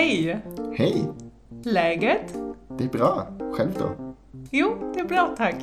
[0.00, 0.40] Hej!
[0.72, 1.08] Hej!
[1.64, 2.34] Läget?
[2.78, 3.28] Det är bra.
[3.52, 4.14] Själv då?
[4.50, 5.56] Jo, det är bra tack.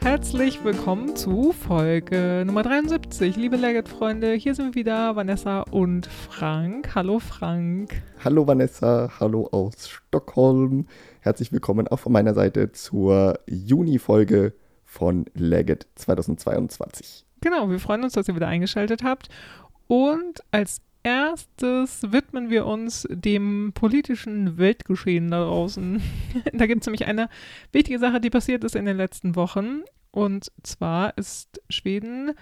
[0.00, 3.36] Herzlich willkommen zu Folge Nummer 73.
[3.36, 6.94] Liebe Legit-Freunde, hier sind wieder Vanessa und Frank.
[6.94, 8.02] Hallo Frank.
[8.24, 10.86] Hallo Vanessa, hallo aus Stockholm.
[11.20, 14.54] Herzlich willkommen auch von meiner Seite zur Juni-Folge
[14.86, 17.26] von Legit 2022.
[17.42, 19.28] Genau, wir freuen uns, dass ihr wieder eingeschaltet habt.
[19.86, 26.02] Und als erstes widmen wir uns dem politischen Weltgeschehen da draußen.
[26.52, 27.30] da gibt es nämlich eine
[27.72, 29.82] wichtige Sache, die passiert ist in den letzten Wochen.
[30.10, 32.32] Und zwar ist Schweden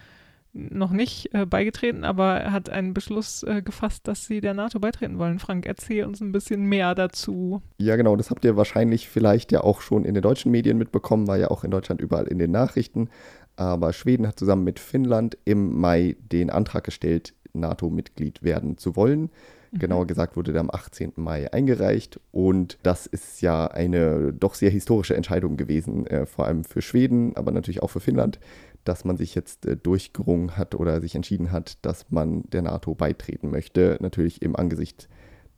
[0.52, 5.18] noch nicht äh, beigetreten, aber hat einen Beschluss äh, gefasst, dass sie der NATO beitreten
[5.18, 5.38] wollen.
[5.38, 7.62] Frank, erzähl uns ein bisschen mehr dazu.
[7.78, 11.28] Ja, genau, das habt ihr wahrscheinlich vielleicht ja auch schon in den deutschen Medien mitbekommen,
[11.28, 13.10] war ja auch in Deutschland überall in den Nachrichten.
[13.56, 19.30] Aber Schweden hat zusammen mit Finnland im Mai den Antrag gestellt, NATO-Mitglied werden zu wollen.
[19.70, 19.78] Mhm.
[19.78, 21.12] Genauer gesagt wurde der am 18.
[21.16, 26.64] Mai eingereicht und das ist ja eine doch sehr historische Entscheidung gewesen, äh, vor allem
[26.64, 28.38] für Schweden, aber natürlich auch für Finnland,
[28.84, 32.94] dass man sich jetzt äh, durchgerungen hat oder sich entschieden hat, dass man der NATO
[32.94, 33.98] beitreten möchte.
[34.00, 35.08] Natürlich im Angesicht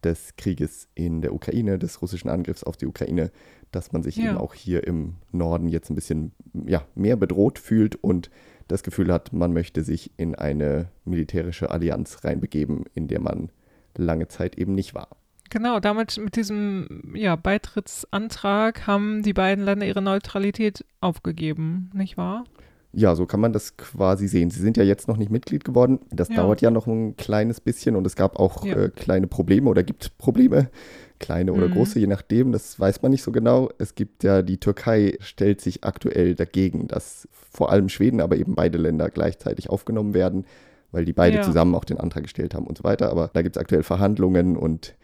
[0.05, 3.31] des Krieges in der Ukraine, des russischen Angriffs auf die Ukraine,
[3.71, 4.31] dass man sich ja.
[4.31, 6.33] eben auch hier im Norden jetzt ein bisschen
[6.67, 8.31] ja, mehr bedroht fühlt und
[8.69, 13.51] das Gefühl hat, man möchte sich in eine militärische Allianz reinbegeben, in der man
[13.97, 15.09] lange Zeit eben nicht war.
[15.51, 22.45] Genau, damit mit diesem ja, Beitrittsantrag haben die beiden Länder ihre Neutralität aufgegeben, nicht wahr?
[22.93, 24.51] Ja, so kann man das quasi sehen.
[24.51, 26.01] Sie sind ja jetzt noch nicht Mitglied geworden.
[26.11, 26.37] Das ja.
[26.37, 28.77] dauert ja noch ein kleines bisschen und es gab auch ja.
[28.77, 30.71] äh, kleine Probleme oder gibt Probleme,
[31.19, 31.73] kleine oder mhm.
[31.73, 32.53] große, je nachdem.
[32.53, 33.71] Das weiß man nicht so genau.
[33.79, 38.55] Es gibt ja, die Türkei stellt sich aktuell dagegen, dass vor allem Schweden, aber eben
[38.55, 40.47] beide Länder gleichzeitig aufgenommen werden,
[40.93, 41.43] weil die beide ja.
[41.43, 43.11] zusammen auch den Antrag gestellt haben und so weiter.
[43.11, 44.95] Aber da gibt es aktuell Verhandlungen und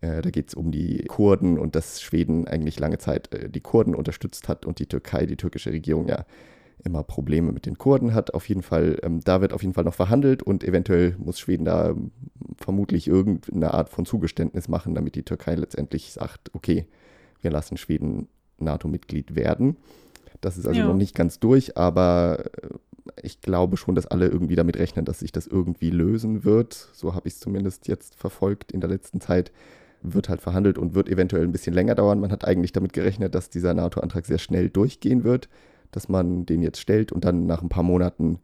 [0.00, 3.60] äh, da geht es um die Kurden und dass Schweden eigentlich lange Zeit äh, die
[3.60, 6.24] Kurden unterstützt hat und die Türkei, die türkische Regierung ja
[6.84, 8.34] immer Probleme mit den Kurden hat.
[8.34, 11.64] Auf jeden Fall, ähm, da wird auf jeden Fall noch verhandelt und eventuell muss Schweden
[11.64, 12.10] da ähm,
[12.56, 16.86] vermutlich irgendeine Art von Zugeständnis machen, damit die Türkei letztendlich sagt, okay,
[17.40, 18.28] wir lassen Schweden
[18.58, 19.76] NATO-Mitglied werden.
[20.40, 20.86] Das ist also ja.
[20.86, 22.68] noch nicht ganz durch, aber äh,
[23.22, 26.88] ich glaube schon, dass alle irgendwie damit rechnen, dass sich das irgendwie lösen wird.
[26.92, 29.52] So habe ich es zumindest jetzt verfolgt in der letzten Zeit.
[30.02, 32.20] Wird halt verhandelt und wird eventuell ein bisschen länger dauern.
[32.20, 35.48] Man hat eigentlich damit gerechnet, dass dieser NATO-Antrag sehr schnell durchgehen wird
[35.92, 38.40] dass man den jetzt stellt und dann nach ein paar Monaten,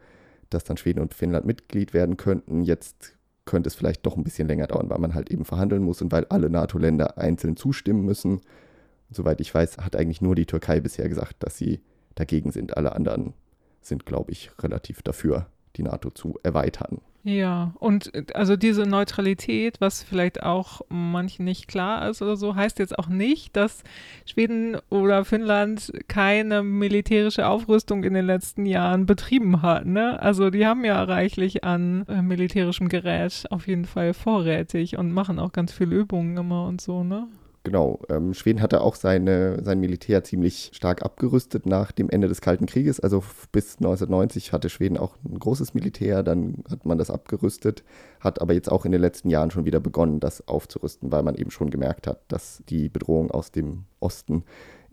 [0.51, 2.63] dass dann Schweden und Finnland Mitglied werden könnten.
[2.63, 6.01] Jetzt könnte es vielleicht doch ein bisschen länger dauern, weil man halt eben verhandeln muss
[6.03, 8.33] und weil alle NATO-Länder einzeln zustimmen müssen.
[8.33, 11.81] Und soweit ich weiß, hat eigentlich nur die Türkei bisher gesagt, dass sie
[12.15, 12.77] dagegen sind.
[12.77, 13.33] Alle anderen
[13.81, 17.01] sind, glaube ich, relativ dafür, die NATO zu erweitern.
[17.25, 22.55] Ja, und äh, also diese Neutralität, was vielleicht auch manchen nicht klar ist oder so,
[22.55, 23.83] heißt jetzt auch nicht, dass
[24.25, 29.87] Schweden oder Finnland keine militärische Aufrüstung in den letzten Jahren betrieben hat.
[29.87, 30.21] Ne?
[30.23, 35.39] Also die haben ja reichlich an äh, militärischem Gerät auf jeden Fall vorrätig und machen
[35.39, 37.27] auch ganz viele Übungen immer und so, ne?
[37.69, 42.41] Genau, ähm, Schweden hatte auch seine, sein Militär ziemlich stark abgerüstet nach dem Ende des
[42.41, 42.99] Kalten Krieges.
[42.99, 47.85] Also bis 1990 hatte Schweden auch ein großes Militär, dann hat man das abgerüstet,
[48.21, 51.35] hat aber jetzt auch in den letzten Jahren schon wieder begonnen, das aufzurüsten, weil man
[51.35, 54.45] eben schon gemerkt hat, dass die Bedrohung aus dem Osten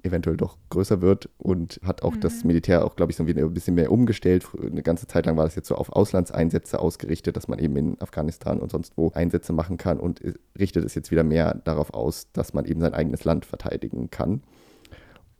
[0.06, 2.22] eventuell doch größer wird und hat auch mhm.
[2.22, 4.46] das Militär auch, glaube ich, so ein bisschen mehr umgestellt.
[4.62, 8.02] Eine ganze Zeit lang war das jetzt so auf Auslandseinsätze ausgerichtet, dass man eben in
[8.02, 10.22] Afghanistan und sonst wo Einsätze machen kann und
[10.58, 14.42] richtet es jetzt wieder mehr darauf aus, dass man eben sein eigenes Land verteidigen kann.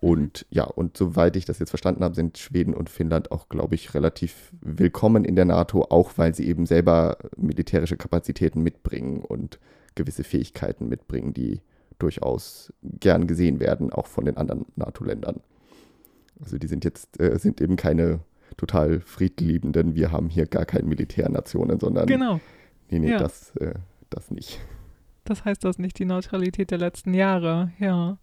[0.02, 3.76] Und ja, und soweit ich das jetzt verstanden habe, sind Schweden und Finnland auch, glaube
[3.76, 9.60] ich, relativ willkommen in der NATO, auch weil sie eben selber militärische Kapazitäten mitbringen und
[9.96, 11.62] gewisse Fähigkeiten mitbringen, die
[12.00, 15.42] durchaus gern gesehen werden, auch von den anderen NATO-Ländern.
[16.42, 18.20] Also die sind jetzt, äh, sind eben keine
[18.58, 22.40] total friedliebenden, wir haben hier gar keine Militärnationen, sondern genau.
[22.90, 23.18] nee, nee, ja.
[23.18, 23.74] das, äh,
[24.10, 24.60] das nicht.
[25.24, 28.18] Das heißt das nicht, die Neutralität der letzten Jahre, ja.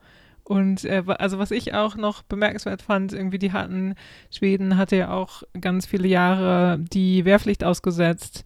[0.44, 3.94] Und äh, also was ich auch noch bemerkenswert fand, irgendwie die hatten,
[4.30, 8.44] Schweden hatte ja auch ganz viele Jahre die Wehrpflicht ausgesetzt.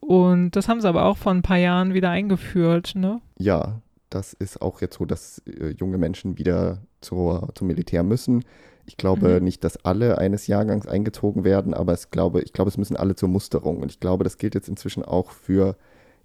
[0.00, 3.20] Und das haben sie aber auch vor ein paar Jahren wieder eingeführt, ne?
[3.38, 3.80] Ja,
[4.14, 8.44] das ist auch jetzt so, dass äh, junge Menschen wieder zur, zum Militär müssen.
[8.86, 9.44] Ich glaube mhm.
[9.44, 13.14] nicht, dass alle eines Jahrgangs eingezogen werden, aber es glaube, ich glaube, es müssen alle
[13.14, 13.78] zur Musterung.
[13.78, 15.76] Und ich glaube, das gilt jetzt inzwischen auch für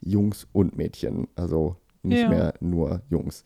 [0.02, 1.28] Jungs und Mädchen.
[1.36, 2.30] Also nicht ja.
[2.30, 3.44] mehr nur Jungs,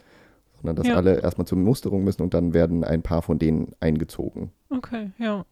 [0.55, 0.95] sondern dass ja.
[0.95, 4.51] alle erstmal zur Musterung müssen und dann werden ein paar von denen eingezogen.
[4.69, 5.45] Okay, ja.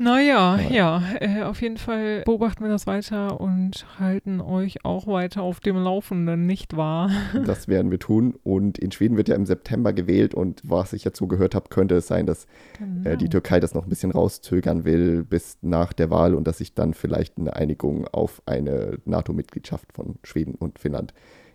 [0.00, 5.42] Naja, ja, äh, auf jeden Fall beobachten wir das weiter und halten euch auch weiter
[5.42, 7.10] auf dem Laufenden, nicht wahr?
[7.44, 8.34] Das werden wir tun.
[8.44, 11.68] Und in Schweden wird ja im September gewählt und was ich jetzt so gehört habe,
[11.68, 12.46] könnte es sein, dass
[12.78, 13.08] genau.
[13.08, 13.30] äh, die genau.
[13.30, 16.94] Türkei das noch ein bisschen rauszögern will bis nach der Wahl und dass sich dann
[16.94, 21.12] vielleicht eine Einigung auf eine NATO-Mitgliedschaft von Schweden und Finnland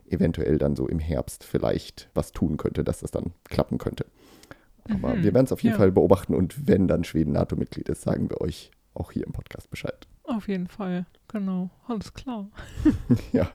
[0.09, 4.05] eventuell dann so im Herbst vielleicht was tun könnte, dass das dann klappen könnte.
[4.89, 5.23] Aber mhm.
[5.23, 5.77] wir werden es auf jeden ja.
[5.79, 9.69] Fall beobachten und wenn dann Schweden NATO-Mitglied ist, sagen wir euch auch hier im Podcast
[9.69, 10.07] Bescheid.
[10.25, 12.49] Auf jeden Fall, genau, alles klar.
[13.33, 13.49] ja,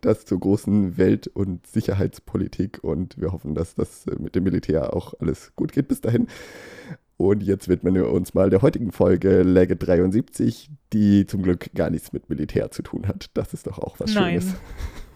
[0.00, 5.14] das zur großen Welt- und Sicherheitspolitik und wir hoffen, dass das mit dem Militär auch
[5.20, 6.26] alles gut geht bis dahin.
[7.16, 11.90] Und jetzt widmen wir uns mal der heutigen Folge Legge 73, die zum Glück gar
[11.90, 13.30] nichts mit Militär zu tun hat.
[13.34, 14.40] Das ist doch auch was Nein.
[14.40, 14.54] Schönes.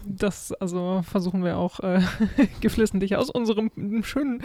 [0.05, 2.00] Das also versuchen wir auch äh,
[2.61, 3.70] geflissentlich aus unserem
[4.03, 4.43] schönen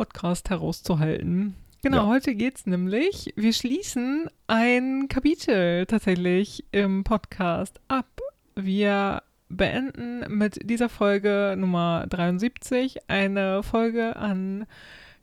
[0.00, 1.56] Podcast herauszuhalten.
[1.82, 2.06] Genau, ja.
[2.06, 8.06] heute geht es nämlich, wir schließen ein Kapitel tatsächlich im Podcast ab.
[8.54, 14.64] Wir beenden mit dieser Folge Nummer 73 eine Folge an,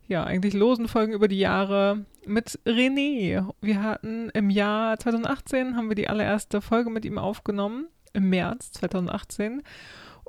[0.06, 3.52] ja, eigentlich losen Folgen über die Jahre mit René.
[3.60, 8.70] Wir hatten im Jahr 2018, haben wir die allererste Folge mit ihm aufgenommen im März
[8.70, 9.64] 2018.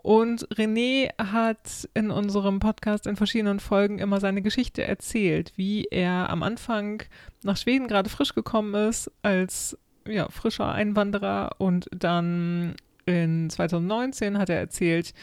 [0.02, 6.30] Und René hat in unserem Podcast in verschiedenen Folgen immer seine Geschichte erzählt, wie er
[6.30, 7.04] am Anfang
[7.44, 12.76] nach Schweden gerade frisch gekommen ist, als ja, frischer Einwanderer und dann
[13.06, 15.14] in 2019 hat er erzählt,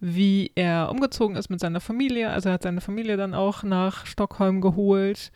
[0.00, 2.30] wie er umgezogen ist mit seiner Familie.
[2.30, 5.30] Also er hat seine Familie dann auch nach Stockholm geholt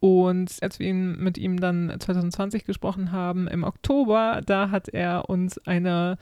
[0.00, 5.28] und als wir ihn, mit ihm dann 2020 gesprochen haben, im Oktober, da hat er
[5.28, 6.16] uns eine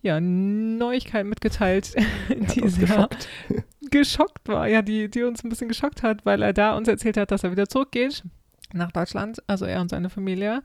[0.00, 1.94] ja, Neuigkeit mitgeteilt,
[2.30, 3.28] die sehr geschockt.
[3.90, 7.18] geschockt war, ja, die, die uns ein bisschen geschockt hat, weil er da uns erzählt
[7.18, 8.24] hat, dass er wieder zurückgeht
[8.72, 10.62] nach Deutschland, also er und seine Familie.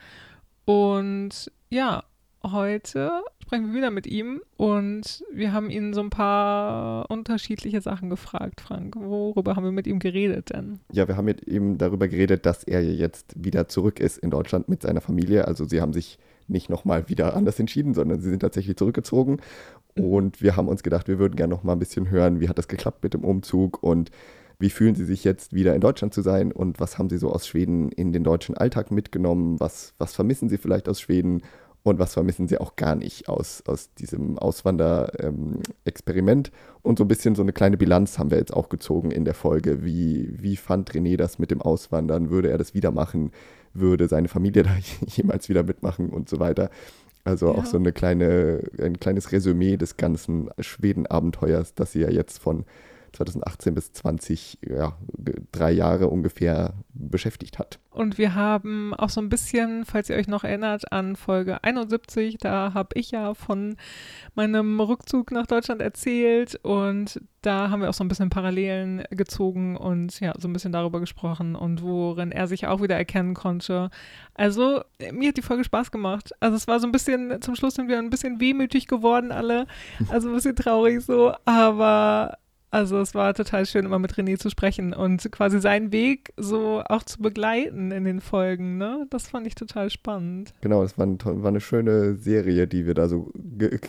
[0.64, 2.04] Und ja,
[2.52, 8.10] heute sprechen wir wieder mit ihm und wir haben ihn so ein paar unterschiedliche Sachen
[8.10, 8.96] gefragt, Frank.
[8.96, 10.80] Worüber haben wir mit ihm geredet denn?
[10.92, 14.68] Ja, wir haben mit ihm darüber geredet, dass er jetzt wieder zurück ist in Deutschland
[14.70, 15.48] mit seiner Familie.
[15.48, 19.40] Also sie haben sich nicht nochmal wieder anders entschieden, sondern sie sind tatsächlich zurückgezogen.
[19.96, 22.68] Und wir haben uns gedacht, wir würden gerne nochmal ein bisschen hören, wie hat das
[22.68, 24.12] geklappt mit dem Umzug und
[24.60, 27.30] wie fühlen Sie sich jetzt wieder in Deutschland zu sein und was haben Sie so
[27.30, 29.60] aus Schweden in den deutschen Alltag mitgenommen?
[29.60, 31.42] Was, was vermissen Sie vielleicht aus Schweden
[31.86, 36.52] und was vermissen sie auch gar nicht aus, aus diesem Auswander-Experiment.
[36.82, 39.36] Und so ein bisschen so eine kleine Bilanz haben wir jetzt auch gezogen in der
[39.36, 39.86] Folge.
[39.86, 42.32] Wie, wie fand René das mit dem Auswandern?
[42.32, 43.32] Würde er das wieder machen?
[43.74, 44.72] Würde seine Familie da
[45.06, 46.72] jemals wieder mitmachen und so weiter?
[47.24, 47.60] Also ja.
[47.60, 52.66] auch so eine kleine, ein kleines Resümee des ganzen Schweden-Abenteuers, das sie ja jetzt von
[53.16, 54.98] 2018 bis 20, ja,
[55.52, 57.80] drei Jahre ungefähr beschäftigt hat.
[57.90, 62.38] Und wir haben auch so ein bisschen, falls ihr euch noch erinnert, an Folge 71,
[62.38, 63.78] da habe ich ja von
[64.36, 69.78] meinem Rückzug nach Deutschland erzählt und da haben wir auch so ein bisschen Parallelen gezogen
[69.78, 73.90] und ja, so ein bisschen darüber gesprochen und worin er sich auch wieder erkennen konnte.
[74.34, 76.32] Also, mir hat die Folge Spaß gemacht.
[76.40, 79.68] Also, es war so ein bisschen, zum Schluss sind wir ein bisschen wehmütig geworden, alle.
[80.10, 82.38] Also, ein bisschen traurig so, aber
[82.76, 86.84] also es war total schön, immer mit René zu sprechen und quasi seinen Weg so
[86.90, 88.78] auch zu begleiten in den Folgen.
[88.78, 89.08] Ne?
[89.12, 90.54] Das fand ich total spannend.
[90.60, 93.32] Genau, das war, ein, war eine schöne Serie, die wir da so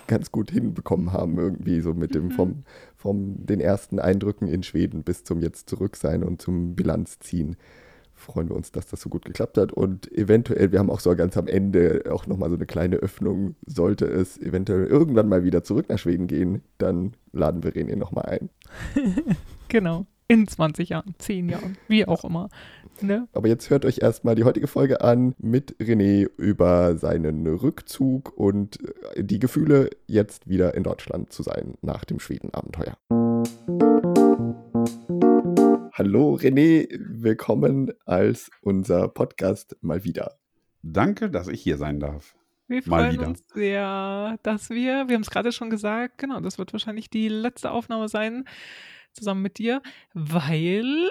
[0.07, 2.31] ganz gut hinbekommen haben, irgendwie so mit dem mhm.
[2.31, 2.63] vom,
[2.95, 7.57] vom den ersten Eindrücken in Schweden bis zum jetzt zurück sein und zum Bilanzziehen
[8.27, 9.73] freuen wir uns, dass das so gut geklappt hat.
[9.73, 13.55] Und eventuell, wir haben auch so ganz am Ende auch nochmal so eine kleine Öffnung,
[13.65, 18.27] sollte es eventuell irgendwann mal wieder zurück nach Schweden gehen, dann laden wir René nochmal
[18.27, 18.51] ein.
[19.69, 20.07] genau.
[20.29, 22.49] In 20 Jahren, 10 Jahren, wie auch immer.
[23.01, 23.29] Ne?
[23.33, 28.81] Aber jetzt hört euch erstmal die heutige Folge an mit René über seinen Rückzug und
[29.15, 32.97] äh, die Gefühle, jetzt wieder in Deutschland zu sein nach dem Schweden-Abenteuer.
[35.99, 40.37] Hallo René, willkommen als unser Podcast mal wieder.
[40.83, 42.37] Danke, dass ich hier sein darf.
[42.69, 46.75] Wir freuen uns sehr, dass wir, wir haben es gerade schon gesagt, genau, das wird
[46.75, 48.45] wahrscheinlich die letzte Aufnahme sein,
[49.15, 49.81] zusammen mit dir,
[50.13, 51.09] weil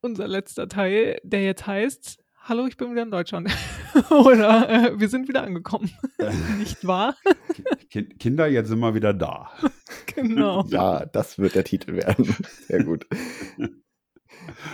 [0.00, 3.50] unser letzter Teil, der jetzt heißt, Hallo, ich bin wieder in Deutschland.
[4.10, 5.90] Oder äh, wir sind wieder angekommen.
[6.58, 7.14] Nicht wahr?
[7.90, 9.50] Kinder, jetzt sind wir wieder da.
[10.14, 10.64] Genau.
[10.68, 12.36] Ja, das wird der Titel werden.
[12.68, 13.04] Sehr gut.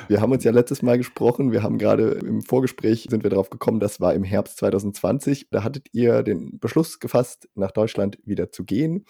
[0.08, 1.52] Wir haben uns ja letztes Mal gesprochen.
[1.52, 5.50] Wir haben gerade im Vorgespräch sind wir darauf gekommen, das war im Herbst 2020.
[5.50, 9.04] Da hattet ihr den Beschluss gefasst, nach Deutschland wieder zu gehen,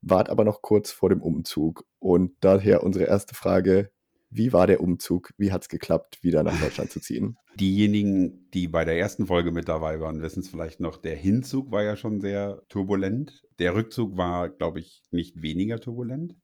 [0.00, 1.84] wart aber noch kurz vor dem Umzug.
[1.98, 3.90] Und daher unsere erste Frage:
[4.30, 5.30] Wie war der Umzug?
[5.38, 7.36] Wie hat es geklappt, wieder nach Deutschland zu ziehen?
[7.58, 10.96] Diejenigen, die bei der ersten Folge mit dabei waren, wissen es vielleicht noch.
[10.96, 13.44] Der Hinzug war ja schon sehr turbulent.
[13.58, 16.34] Der Rückzug war, glaube ich, nicht weniger turbulent.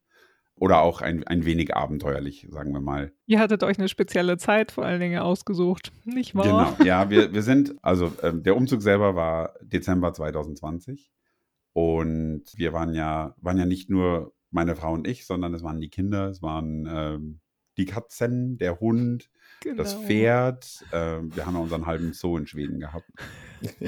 [0.61, 3.11] Oder auch ein, ein wenig abenteuerlich, sagen wir mal.
[3.25, 6.75] Ihr hattet euch eine spezielle Zeit vor allen Dingen ausgesucht, nicht wahr?
[6.75, 11.11] Genau, ja, wir, wir sind, also ähm, der Umzug selber war Dezember 2020.
[11.73, 15.81] Und wir waren ja, waren ja nicht nur meine Frau und ich, sondern es waren
[15.81, 17.39] die Kinder, es waren ähm,
[17.77, 19.77] die Katzen, der Hund, genau.
[19.77, 20.85] das Pferd.
[20.91, 23.09] Äh, wir haben ja unseren halben Zoo in Schweden gehabt.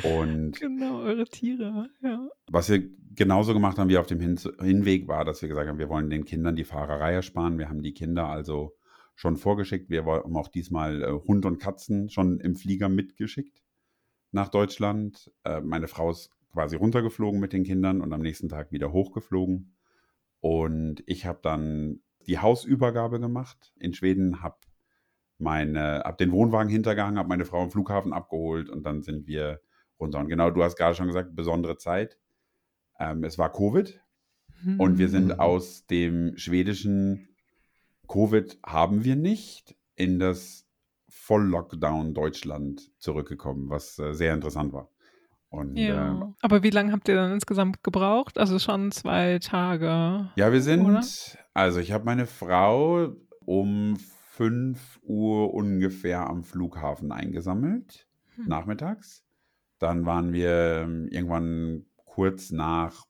[0.04, 2.30] Und genau, eure Tiere, ja.
[2.48, 2.84] Was wir
[3.16, 6.10] genauso gemacht haben wie auf dem Hin Hinweg war, dass wir gesagt haben, wir wollen
[6.10, 7.58] den Kindern die Fahrerei ersparen.
[7.58, 8.76] Wir haben die Kinder also
[9.16, 9.90] schon vorgeschickt.
[9.90, 13.62] Wir haben auch diesmal äh, Hund und Katzen schon im Flieger mitgeschickt
[14.32, 15.32] nach Deutschland.
[15.44, 19.76] Äh, meine Frau ist quasi runtergeflogen mit den Kindern und am nächsten Tag wieder hochgeflogen.
[20.40, 24.58] Und ich habe dann die Hausübergabe gemacht in Schweden, habe
[25.44, 29.62] meine, habe den Wohnwagen hintergehangen, habe meine Frau am Flughafen abgeholt und dann sind wir
[30.00, 30.20] runter.
[30.20, 32.18] Und genau, du hast gerade schon gesagt, besondere Zeit.
[33.00, 34.02] Ähm, es war Covid
[34.64, 34.80] mhm.
[34.80, 35.40] und wir sind mhm.
[35.40, 37.30] aus dem schwedischen
[38.08, 40.68] Covid haben wir nicht in das
[41.10, 44.90] Voll-Lockdown Deutschland zurückgekommen, was äh, sehr interessant war.
[45.50, 46.20] Und, ja.
[46.20, 48.38] Äh, Aber wie lange habt ihr dann insgesamt gebraucht?
[48.38, 50.32] Also schon zwei Tage.
[50.36, 51.04] Ja, wir sind, oder?
[51.54, 53.14] also ich habe meine Frau
[53.46, 53.98] um
[54.34, 58.48] 5 Uhr ungefähr am Flughafen eingesammelt, hm.
[58.48, 59.24] nachmittags.
[59.78, 63.06] Dann waren wir ähm, irgendwann kurz nach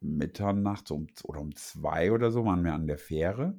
[0.00, 3.58] Mitternacht um, oder um zwei oder so waren wir an der Fähre.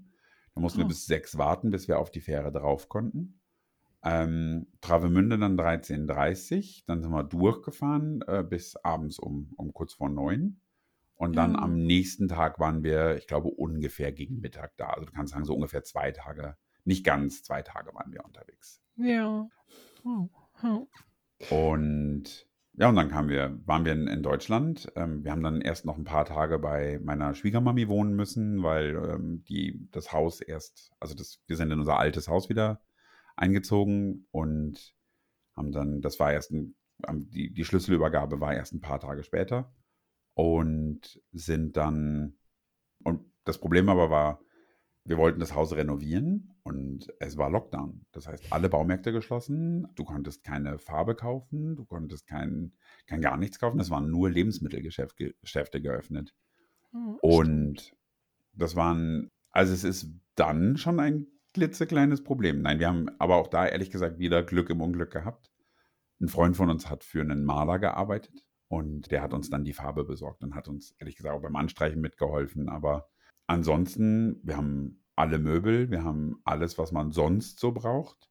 [0.54, 0.84] Da mussten oh.
[0.84, 3.42] wir bis sechs warten, bis wir auf die Fähre drauf konnten.
[4.04, 10.10] Ähm, Travemünde dann 13.30 dann sind wir durchgefahren äh, bis abends um, um kurz vor
[10.10, 10.62] neun.
[11.16, 11.60] Und dann ja.
[11.60, 14.92] am nächsten Tag waren wir, ich glaube, ungefähr gegen Mittag da.
[14.92, 16.56] Also du kannst sagen, so ungefähr zwei Tage,
[16.89, 18.81] nicht ganz zwei Tage waren wir unterwegs.
[18.96, 19.48] Ja.
[20.03, 20.27] Oh.
[20.63, 20.88] Oh.
[21.51, 24.91] Und ja, und dann kamen wir, waren wir in, in Deutschland.
[24.96, 28.96] Ähm, wir haben dann erst noch ein paar Tage bei meiner Schwiegermami wohnen müssen, weil
[28.96, 32.81] ähm, die das Haus erst, also das, wir sind in unser altes Haus wieder
[33.36, 34.96] eingezogen und
[35.55, 36.75] haben dann, das war erst ein,
[37.13, 39.72] die, die Schlüsselübergabe war erst ein paar Tage später
[40.34, 42.38] und sind dann,
[43.03, 44.39] und das Problem aber war,
[45.06, 48.06] wir wollten das Haus renovieren und es war Lockdown.
[48.12, 52.74] Das heißt, alle Baumärkte geschlossen, du konntest keine Farbe kaufen, du konntest kein,
[53.08, 56.34] kein gar nichts kaufen, es waren nur Lebensmittelgeschäfte geöffnet.
[56.94, 57.96] Oh, und
[58.53, 62.62] das waren, also es ist dann schon ein klitzekleines Problem.
[62.62, 65.51] Nein, wir haben aber auch da ehrlich gesagt wieder Glück im Unglück gehabt.
[66.22, 69.74] Ein Freund von uns hat für einen Maler gearbeitet und der hat uns dann die
[69.74, 72.70] Farbe besorgt und hat uns ehrlich gesagt auch beim Anstreichen mitgeholfen.
[72.70, 73.10] Aber
[73.50, 78.29] ansonsten, wir haben alle Möbel, wir haben alles, was man sonst so braucht,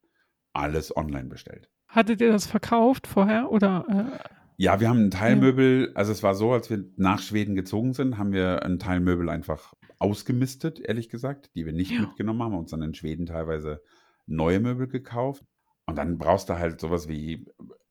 [0.52, 1.68] alles online bestellt.
[1.88, 3.84] Hattet ihr das verkauft vorher oder?
[3.88, 7.92] Äh ja, wir haben ein Teilmöbel, also es war so, als wir nach Schweden gezogen
[7.92, 12.00] sind, haben wir ein Teilmöbel einfach ausgemistet, ehrlich gesagt, die wir nicht ja.
[12.00, 13.82] mitgenommen haben, uns dann in Schweden teilweise
[14.26, 15.44] neue Möbel gekauft.
[15.86, 17.46] Und dann brauchst du halt sowas wie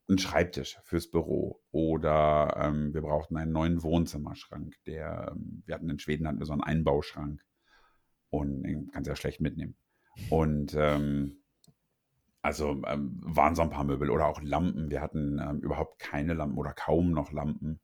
[0.07, 4.75] einen Schreibtisch fürs Büro oder ähm, wir brauchten einen neuen Wohnzimmerschrank.
[4.85, 7.43] Der, ähm, wir hatten in Schweden hatten wir so einen Einbauschrank
[8.29, 9.75] und den kannst du ja schlecht mitnehmen.
[10.29, 11.43] Und ähm,
[12.41, 14.89] also ähm, waren so ein paar Möbel oder auch Lampen.
[14.89, 17.81] Wir hatten ähm, überhaupt keine Lampen oder kaum noch Lampen.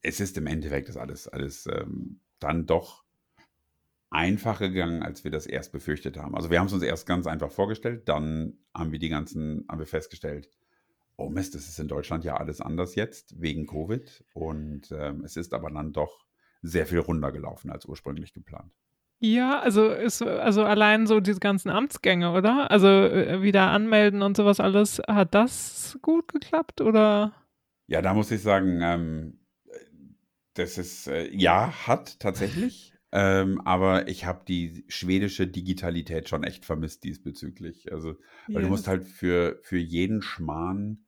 [0.00, 3.04] Es ist im Endeffekt das alles, alles ähm, dann doch
[4.08, 6.34] einfacher gegangen, als wir das erst befürchtet haben.
[6.34, 9.78] Also wir haben es uns erst ganz einfach vorgestellt, dann haben wir die ganzen, haben
[9.78, 10.48] wir festgestellt,
[11.16, 15.36] oh Mist, das ist in Deutschland ja alles anders jetzt wegen Covid und ähm, es
[15.36, 16.26] ist aber dann doch
[16.62, 18.72] sehr viel runtergelaufen als ursprünglich geplant.
[19.18, 22.70] Ja, also ist also allein so diese ganzen Amtsgänge, oder?
[22.70, 27.32] Also äh, wieder anmelden und sowas alles, hat das gut geklappt oder?
[27.86, 29.38] Ja, da muss ich sagen, ähm,
[30.52, 36.66] das ist äh, ja hat tatsächlich, ähm, aber ich habe die schwedische Digitalität schon echt
[36.66, 37.90] vermisst diesbezüglich.
[37.92, 38.16] Also,
[38.48, 41.05] weil du musst halt für für jeden Schmarrn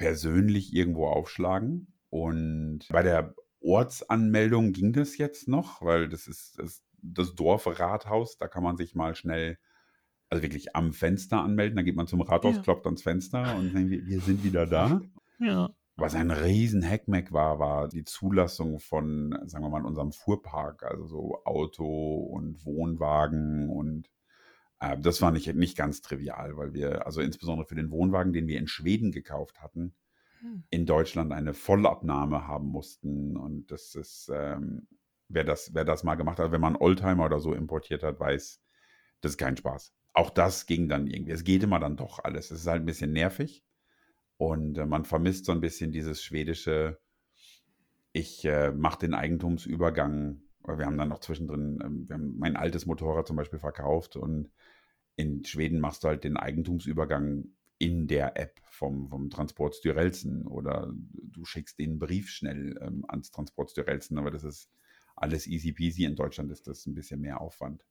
[0.00, 6.82] persönlich irgendwo aufschlagen und bei der Ortsanmeldung ging das jetzt noch, weil das ist, das
[7.02, 9.58] das Dorfrathaus, da kann man sich mal schnell,
[10.30, 11.76] also wirklich am Fenster anmelden.
[11.76, 12.62] Da geht man zum Rathaus, ja.
[12.62, 15.00] klopft ans Fenster und dann, wir, sind wieder da.
[15.42, 15.70] Ja.
[15.96, 21.06] Was ein riesen Hackmack war, war die Zulassung von, sagen wir mal, unserem Fuhrpark, also
[21.06, 24.10] so Auto und Wohnwagen und
[24.80, 28.58] das war nicht, nicht ganz trivial, weil wir, also insbesondere für den Wohnwagen, den wir
[28.58, 29.94] in Schweden gekauft hatten,
[30.40, 30.64] hm.
[30.70, 34.88] in Deutschland eine Vollabnahme haben mussten und das ist, ähm,
[35.28, 38.60] wer das, wer das mal gemacht hat, wenn man Oldtimer oder so importiert hat, weiß,
[39.20, 39.92] das ist kein Spaß.
[40.12, 41.32] auch das ging dann irgendwie.
[41.32, 42.50] Es geht immer dann doch alles.
[42.50, 43.64] Es ist halt ein bisschen nervig.
[44.36, 46.98] Und äh, man vermisst so ein bisschen dieses schwedische,
[48.12, 50.42] ich äh, mache den Eigentumsübergang.
[50.66, 54.50] Wir haben dann noch zwischendrin, äh, wir haben mein altes Motorrad zum Beispiel verkauft und
[55.16, 57.44] in Schweden machst du halt den Eigentumsübergang
[57.78, 63.30] in der App vom, vom Transport Styrelsen oder du schickst den Brief schnell ähm, ans
[63.30, 64.70] Transport Styrelsen, aber das ist
[65.16, 66.04] alles easy peasy.
[66.04, 67.84] In Deutschland ist das ein bisschen mehr Aufwand.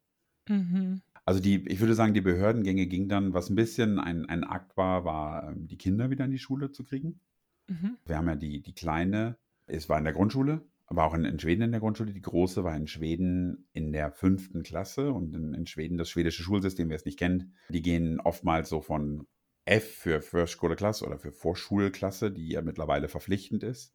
[0.47, 1.01] Mhm.
[1.25, 4.77] Also die, ich würde sagen, die Behördengänge ging dann, was ein bisschen ein, ein Akt
[4.77, 7.19] war, war ähm, die Kinder wieder in die Schule zu kriegen.
[7.67, 7.97] Mhm.
[8.05, 11.39] Wir haben ja die, die kleine, es war in der Grundschule, aber auch in, in,
[11.39, 12.11] Schweden in der Grundschule.
[12.11, 16.41] Die große war in Schweden in der fünften Klasse und in, in Schweden das schwedische
[16.41, 19.27] Schulsystem, wer es nicht kennt, die gehen oftmals so von
[19.65, 23.93] F für Förskoleklasse oder für Vorschulklasse, die ja mittlerweile verpflichtend ist,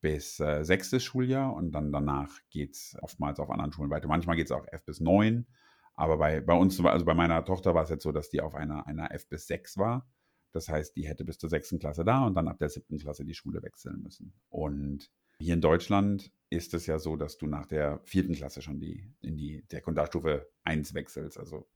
[0.00, 4.08] bis äh, sechstes Schuljahr und dann danach geht es oftmals auf anderen Schulen weiter.
[4.08, 5.46] Manchmal geht es auch F bis neun,
[5.94, 8.56] aber bei, bei uns, also bei meiner Tochter war es jetzt so, dass die auf
[8.56, 10.10] einer, einer F bis sechs war.
[10.50, 13.24] Das heißt, die hätte bis zur sechsten Klasse da und dann ab der siebten Klasse
[13.24, 14.34] die Schule wechseln müssen.
[14.48, 15.08] Und
[15.42, 19.10] hier in Deutschland ist es ja so, dass du nach der vierten Klasse schon die,
[19.20, 21.38] in die Sekundarstufe 1 wechselst.
[21.38, 21.66] Also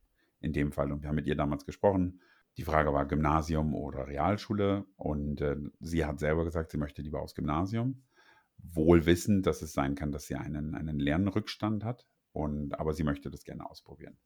[0.40, 0.92] in dem Fall.
[0.92, 2.20] Und wir haben mit ihr damals gesprochen
[2.56, 7.20] die Frage war Gymnasium oder Realschule und äh, sie hat selber gesagt, sie möchte lieber
[7.20, 8.02] aufs Gymnasium,
[8.58, 13.02] wohl wissend, dass es sein kann, dass sie einen, einen Lernrückstand hat, und, aber sie
[13.02, 14.18] möchte das gerne ausprobieren.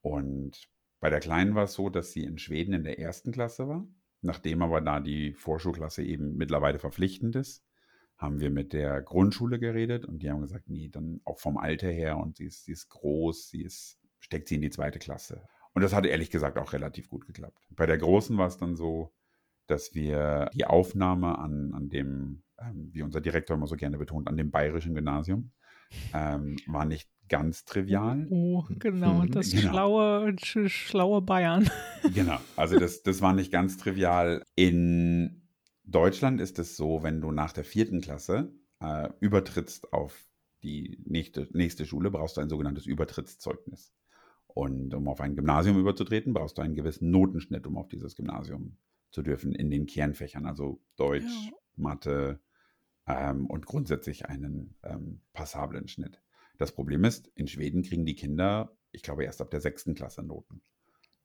[0.00, 0.68] Und
[1.00, 3.86] bei der Kleinen war es so, dass sie in Schweden in der ersten Klasse war,
[4.22, 7.64] nachdem aber da die Vorschulklasse eben mittlerweile verpflichtend ist,
[8.16, 11.88] haben wir mit der Grundschule geredet und die haben gesagt, nee, dann auch vom Alter
[11.88, 15.42] her und sie ist, sie ist groß, sie ist, steckt sie in die zweite Klasse.
[15.74, 17.66] Und das hat ehrlich gesagt auch relativ gut geklappt.
[17.70, 19.12] Bei der Großen war es dann so,
[19.66, 24.28] dass wir die Aufnahme an, an dem, ähm, wie unser Direktor immer so gerne betont,
[24.28, 25.52] an dem bayerischen Gymnasium,
[26.14, 28.26] ähm, war nicht ganz trivial.
[28.30, 29.68] Oh, genau, mhm, das genau.
[29.68, 31.68] Schlaue, schlaue Bayern.
[32.14, 34.44] Genau, also das, das war nicht ganz trivial.
[34.54, 35.45] In
[35.86, 40.28] Deutschland ist es so, wenn du nach der vierten Klasse äh, übertrittst auf
[40.62, 43.92] die nächste, nächste Schule, brauchst du ein sogenanntes Übertrittszeugnis.
[44.48, 48.78] Und um auf ein Gymnasium überzutreten, brauchst du einen gewissen Notenschnitt, um auf dieses Gymnasium
[49.10, 51.52] zu dürfen in den Kernfächern, also Deutsch, ja.
[51.76, 52.40] Mathe
[53.06, 56.20] ähm, und grundsätzlich einen ähm, passablen Schnitt.
[56.58, 60.22] Das Problem ist, in Schweden kriegen die Kinder, ich glaube, erst ab der sechsten Klasse
[60.22, 60.62] Noten.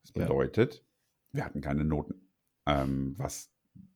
[0.03, 1.37] Das bedeutet, ja.
[1.37, 2.29] wir hatten keine Noten,
[2.65, 3.51] ähm, was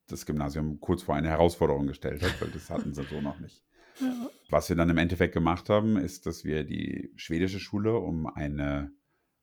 [0.08, 3.62] das Gymnasium kurz vor eine Herausforderung gestellt hat, weil das hatten sie so noch nicht.
[4.02, 4.30] Ja.
[4.50, 8.92] Was wir dann im Endeffekt gemacht haben, ist, dass wir die schwedische Schule um eine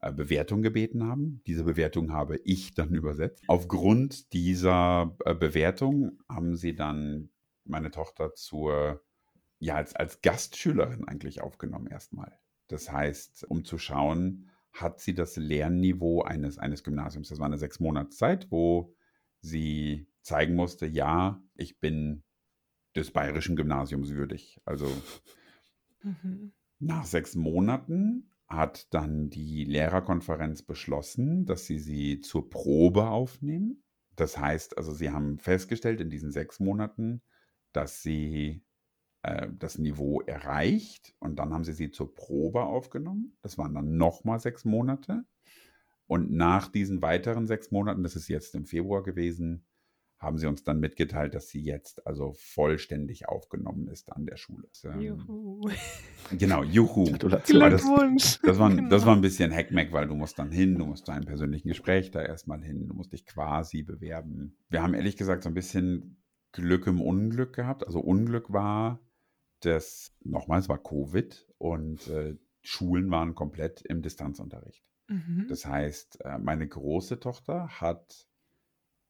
[0.01, 1.41] äh, Bewertung gebeten haben.
[1.47, 3.43] Diese Bewertung habe ich dann übersetzt.
[3.47, 7.31] Aufgrund dieser äh, Bewertung haben sie dann
[7.65, 9.03] meine Tochter zur,
[9.59, 12.39] ja, als, als Gastschülerin eigentlich aufgenommen erstmal.
[12.69, 17.29] Das heißt, um zu schauen, hat sie das Lernniveau eines, eines Gymnasiums.
[17.29, 18.95] Das war eine sechs Monatszeit, wo
[19.41, 22.23] sie zeigen musste, ja, ich bin
[22.95, 24.61] des bayerischen Gymnasiums würdig.
[24.65, 24.91] Also
[26.03, 26.53] mhm.
[26.79, 33.83] nach sechs Monaten hat dann die Lehrerkonferenz beschlossen, dass sie sie zur Probe aufnehmen.
[34.15, 37.23] Das heißt, also sie haben festgestellt in diesen sechs Monaten,
[37.73, 38.63] dass sie
[39.23, 43.37] äh, das Niveau erreicht und dann haben sie sie zur Probe aufgenommen.
[43.41, 45.25] Das waren dann nochmal sechs Monate.
[46.07, 49.65] Und nach diesen weiteren sechs Monaten, das ist jetzt im Februar gewesen,
[50.23, 54.69] haben sie uns dann mitgeteilt, dass sie jetzt also vollständig aufgenommen ist an der Schule.
[54.85, 55.71] Ähm, juhu.
[56.39, 57.05] Genau, juhu.
[57.05, 58.23] Glückwunsch.
[58.23, 58.89] Das, das, war, genau.
[58.89, 61.69] das war ein bisschen Hackmack, weil du musst dann hin, du musst zu einem persönlichen
[61.69, 64.57] Gespräch da erstmal hin, du musst dich quasi bewerben.
[64.71, 67.85] Wir haben ehrlich gesagt so ein bisschen Glück im Unglück gehabt.
[67.85, 69.01] Also Unglück war,
[69.61, 74.85] dass, nochmal, es war Covid und äh, Schulen waren komplett im Distanzunterricht.
[75.09, 75.47] Mhm.
[75.49, 78.29] Das heißt, äh, meine große Tochter hat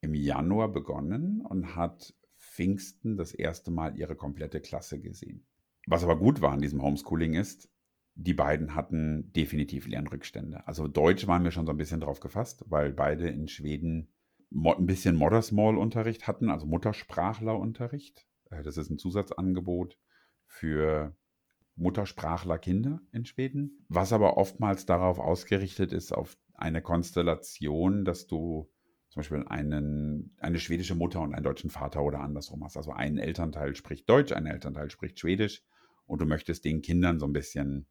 [0.03, 5.47] im Januar begonnen und hat Pfingsten das erste Mal ihre komplette Klasse gesehen.
[5.87, 7.71] Was aber gut war an diesem Homeschooling ist,
[8.15, 10.67] die beiden hatten definitiv Lernrückstände.
[10.67, 14.13] Also Deutsch waren wir schon so ein bisschen drauf gefasst, weil beide in Schweden
[14.51, 18.27] ein bisschen Mother-Small-Unterricht hatten, also Muttersprachler-Unterricht.
[18.51, 19.99] Äh, das ist ein Zusatzangebot
[20.47, 21.17] für
[21.77, 28.71] Muttersprachler-Kinder in Schweden, was aber oftmals darauf ausgerichtet ist, auf eine Konstellation, dass du
[29.13, 32.79] zum Beispiel einen, eine schwedische Mutter und einen deutschen Vater oder andersrum hast.
[32.79, 35.63] Also ein Elternteil spricht Deutsch, ein Elternteil spricht Schwedisch
[36.07, 37.87] und du möchtest den Kindern so ein bisschen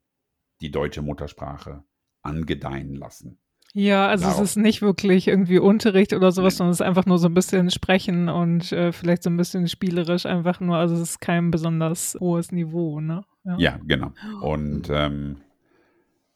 [0.61, 1.83] die deutsche Muttersprache
[2.23, 3.37] angedeihen lassen.
[3.73, 4.41] Ja, also Darauf.
[4.41, 7.35] es ist nicht wirklich irgendwie Unterricht oder sowas, sondern es ist einfach nur so ein
[7.35, 11.51] bisschen Sprechen und äh, vielleicht so ein bisschen spielerisch einfach nur, also es ist kein
[11.51, 13.23] besonders hohes Niveau, ne?
[13.43, 14.11] Ja, ja genau.
[14.41, 15.37] Und ähm,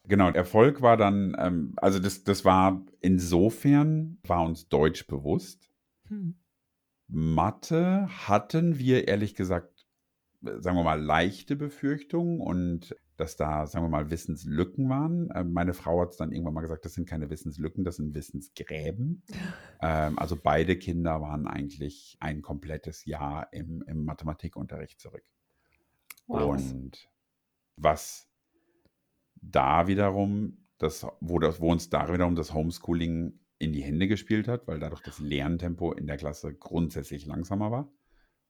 [0.07, 5.69] Genau, Erfolg war dann, ähm, also das, das war insofern, war uns Deutsch bewusst.
[6.07, 6.35] Hm.
[7.07, 9.85] Mathe hatten wir ehrlich gesagt,
[10.41, 15.29] sagen wir mal, leichte Befürchtungen und dass da, sagen wir mal, Wissenslücken waren.
[15.33, 18.13] Ähm, meine Frau hat es dann irgendwann mal gesagt, das sind keine Wissenslücken, das sind
[18.13, 19.23] Wissensgräben.
[19.81, 25.23] ähm, also beide Kinder waren eigentlich ein komplettes Jahr im, im Mathematikunterricht zurück.
[26.27, 26.51] Wow.
[26.51, 27.09] Und
[27.77, 28.27] was
[29.51, 34.47] da wiederum, das, wo, das, wo uns da wiederum das Homeschooling in die Hände gespielt
[34.47, 37.91] hat, weil dadurch das Lerntempo in der Klasse grundsätzlich langsamer war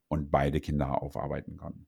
[0.08, 1.88] und beide Kinder aufarbeiten konnten.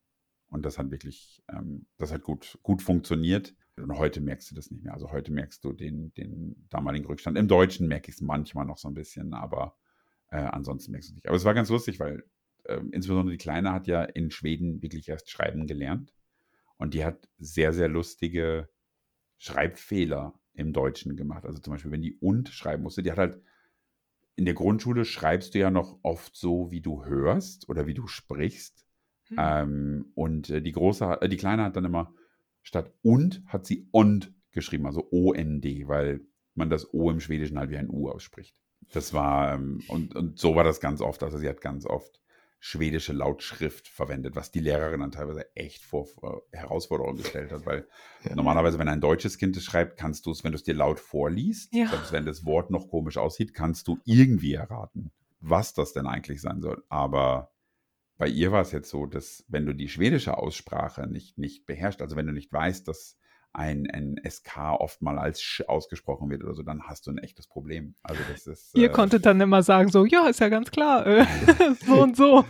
[0.49, 3.55] Und das hat wirklich, ähm, das hat gut, gut funktioniert.
[3.75, 4.93] Und heute merkst du das nicht mehr.
[4.93, 7.37] Also heute merkst du den, den damaligen Rückstand.
[7.37, 9.77] Im Deutschen merke ich es manchmal noch so ein bisschen, aber
[10.29, 11.27] äh, ansonsten merkst du es nicht.
[11.27, 12.23] Aber es war ganz lustig, weil
[12.63, 16.13] äh, insbesondere die Kleine hat ja in Schweden wirklich erst schreiben gelernt.
[16.77, 18.69] Und die hat sehr, sehr lustige
[19.37, 21.45] Schreibfehler im Deutschen gemacht.
[21.45, 23.41] Also zum Beispiel, wenn die und schreiben musste, die hat halt
[24.35, 28.07] in der Grundschule schreibst du ja noch oft so, wie du hörst oder wie du
[28.07, 28.85] sprichst.
[29.29, 29.37] Hm.
[29.39, 32.13] Ähm, und äh, die große, äh, die kleine hat dann immer
[32.61, 36.21] statt und hat sie und geschrieben, also O-N-D, weil
[36.53, 38.55] man das O im Schwedischen halt wie ein U ausspricht.
[38.93, 41.23] Das war, ähm, und, und so war das ganz oft.
[41.23, 42.21] Also sie hat ganz oft
[42.59, 46.07] schwedische Lautschrift verwendet, was die Lehrerin dann teilweise echt vor
[46.51, 47.87] Herausforderungen gestellt hat, weil
[48.23, 48.35] ja.
[48.35, 50.99] normalerweise, wenn ein deutsches Kind es schreibt, kannst du es, wenn du es dir laut
[50.99, 51.87] vorliest, ja.
[51.87, 56.41] selbst wenn das Wort noch komisch aussieht, kannst du irgendwie erraten, was das denn eigentlich
[56.41, 56.83] sein soll.
[56.89, 57.51] Aber
[58.17, 62.01] bei ihr war es jetzt so, dass wenn du die schwedische Aussprache nicht, nicht beherrschst,
[62.01, 63.17] also wenn du nicht weißt, dass
[63.57, 67.17] ein, ein SK oft mal als Sch ausgesprochen wird oder so, dann hast du ein
[67.17, 67.95] echtes Problem.
[68.03, 68.77] Also das ist.
[68.77, 71.25] Ihr äh, konntet dann immer sagen, so, ja, ist ja ganz klar, äh,
[71.85, 72.45] so und so.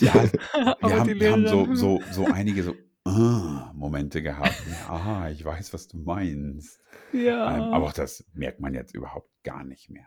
[0.00, 0.14] ja,
[0.80, 2.74] wir haben, wir haben so, so, so einige so
[3.06, 4.62] uh, Momente gehabt.
[4.88, 6.78] Aha, ich weiß, was du meinst.
[7.12, 7.56] Ja.
[7.56, 10.06] Ähm, aber auch das merkt man jetzt überhaupt gar nicht mehr.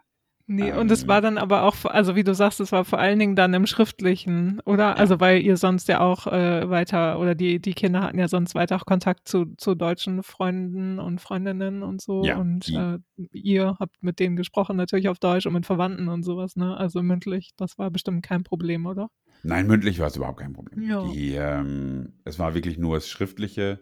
[0.52, 2.98] Nee, ähm, und es war dann aber auch, also wie du sagst, es war vor
[2.98, 4.98] allen Dingen dann im Schriftlichen, oder?
[4.98, 8.56] Also weil ihr sonst ja auch äh, weiter, oder die, die Kinder hatten ja sonst
[8.56, 12.24] weiter auch Kontakt zu, zu deutschen Freunden und Freundinnen und so.
[12.24, 12.98] Ja, und äh,
[13.32, 16.76] ihr habt mit denen gesprochen, natürlich auf Deutsch und mit Verwandten und sowas, ne?
[16.76, 19.10] Also mündlich, das war bestimmt kein Problem, oder?
[19.44, 20.82] Nein, mündlich war es überhaupt kein Problem.
[20.82, 21.04] Ja.
[21.04, 23.82] Die, ähm, es war wirklich nur das Schriftliche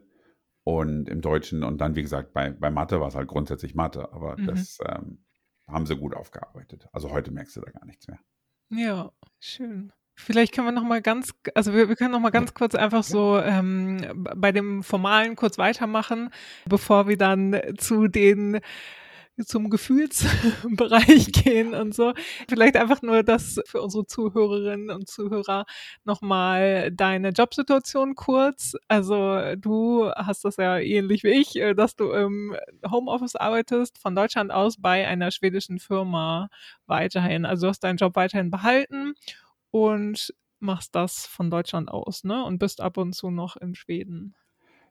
[0.65, 4.12] und im Deutschen und dann, wie gesagt, bei, bei Mathe war es halt grundsätzlich Mathe,
[4.12, 4.47] aber mhm.
[4.47, 5.19] das ähm,
[5.67, 6.88] haben sie gut aufgearbeitet.
[6.91, 8.19] Also heute merkst du da gar nichts mehr.
[8.69, 9.91] Ja, schön.
[10.19, 13.03] Vielleicht können wir noch mal ganz, also wir, wir können noch mal ganz kurz einfach
[13.03, 16.32] so ähm, bei dem Formalen kurz weitermachen,
[16.65, 18.60] bevor wir dann zu den
[19.45, 22.13] zum Gefühlsbereich gehen und so.
[22.50, 25.65] Vielleicht einfach nur das für unsere Zuhörerinnen und Zuhörer
[26.04, 28.73] nochmal deine Jobsituation kurz.
[28.88, 32.56] Also du hast das ja ähnlich wie ich, äh, dass du im
[32.89, 36.50] Homeoffice arbeitest, von Deutschland aus bei einer schwedischen Firma
[36.88, 37.45] weiterhin.
[37.45, 39.13] Also du hast deinen Job weiterhin behalten
[39.71, 42.43] und machst das von Deutschland aus, ne?
[42.43, 44.36] Und bist ab und zu noch in Schweden.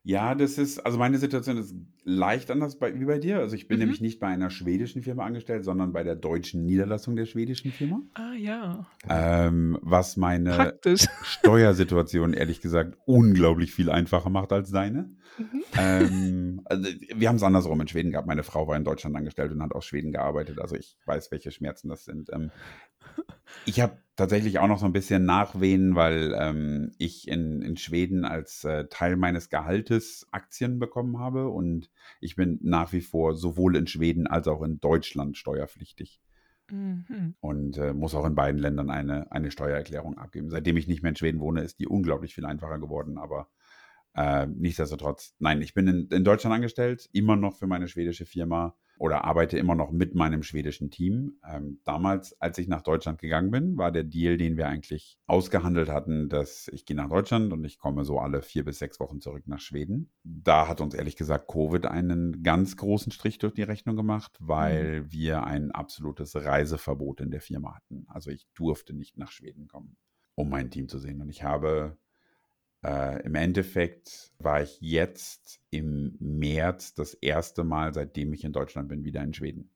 [0.06, 3.40] Ja, das ist, also meine Situation ist leicht anders bei, wie bei dir.
[3.40, 3.86] Also ich bin mhm.
[3.86, 8.02] nämlich nicht bei einer schwedischen Firma angestellt, sondern bei der deutschen Niederlassung der schwedischen Firma.
[8.14, 8.86] Ah ja.
[9.10, 11.06] Ähm, was meine Praktisch.
[11.24, 15.10] Steuersituation ehrlich gesagt unglaublich viel einfacher macht als deine.
[15.38, 15.62] Mhm.
[15.76, 18.28] Ähm, also wir haben es andersrum in Schweden gehabt.
[18.28, 20.60] Meine Frau war in Deutschland angestellt und hat aus Schweden gearbeitet.
[20.60, 22.30] Also ich weiß, welche Schmerzen das sind.
[22.32, 22.52] Ähm,
[23.64, 28.24] ich habe tatsächlich auch noch so ein bisschen Nachwehen, weil ähm, ich in, in Schweden
[28.24, 33.76] als äh, Teil meines Gehaltes Aktien bekommen habe und ich bin nach wie vor sowohl
[33.76, 36.20] in Schweden als auch in Deutschland steuerpflichtig.
[36.70, 37.36] Mhm.
[37.40, 40.50] Und äh, muss auch in beiden Ländern eine, eine Steuererklärung abgeben.
[40.50, 43.48] Seitdem ich nicht mehr in Schweden wohne, ist die unglaublich viel einfacher geworden, aber
[44.14, 48.74] äh, nichtsdestotrotz, nein, ich bin in, in Deutschland angestellt, immer noch für meine schwedische Firma
[48.98, 51.38] oder arbeite immer noch mit meinem schwedischen Team.
[51.46, 55.88] Ähm, damals, als ich nach Deutschland gegangen bin, war der Deal, den wir eigentlich ausgehandelt
[55.88, 59.20] hatten, dass ich gehe nach Deutschland und ich komme so alle vier bis sechs Wochen
[59.20, 60.10] zurück nach Schweden.
[60.24, 65.02] Da hat uns ehrlich gesagt Covid einen ganz großen Strich durch die Rechnung gemacht, weil
[65.02, 65.12] mhm.
[65.12, 68.06] wir ein absolutes Reiseverbot in der Firma hatten.
[68.08, 69.96] Also ich durfte nicht nach Schweden kommen,
[70.34, 71.20] um mein Team zu sehen.
[71.20, 71.98] Und ich habe
[72.86, 78.88] äh, Im Endeffekt war ich jetzt im März das erste Mal, seitdem ich in Deutschland
[78.88, 79.70] bin, wieder in Schweden.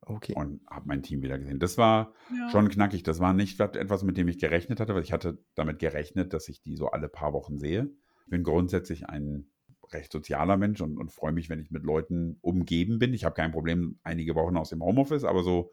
[0.00, 0.34] Okay.
[0.34, 1.60] Und habe mein Team wieder gesehen.
[1.60, 2.50] Das war ja.
[2.50, 3.04] schon knackig.
[3.04, 6.48] Das war nicht etwas, mit dem ich gerechnet hatte, weil ich hatte damit gerechnet, dass
[6.48, 7.90] ich die so alle paar Wochen sehe.
[8.24, 9.46] Ich bin grundsätzlich ein
[9.92, 13.14] recht sozialer Mensch und, und freue mich, wenn ich mit Leuten umgeben bin.
[13.14, 15.70] Ich habe kein Problem einige Wochen aus dem Homeoffice, aber so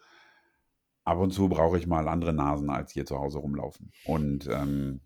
[1.04, 3.92] ab und zu brauche ich mal andere Nasen als hier zu Hause rumlaufen.
[4.06, 5.02] Und ähm,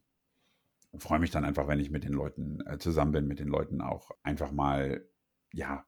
[0.98, 3.82] freue mich dann einfach, wenn ich mit den Leuten äh, zusammen bin, mit den Leuten
[3.82, 5.06] auch einfach mal
[5.54, 5.86] ja,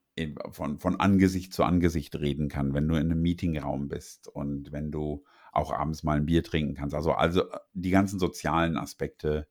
[0.51, 4.91] von, von Angesicht zu Angesicht reden kann, wenn du in einem Meetingraum bist und wenn
[4.91, 6.95] du auch abends mal ein Bier trinken kannst.
[6.95, 9.47] Also, also die ganzen sozialen Aspekte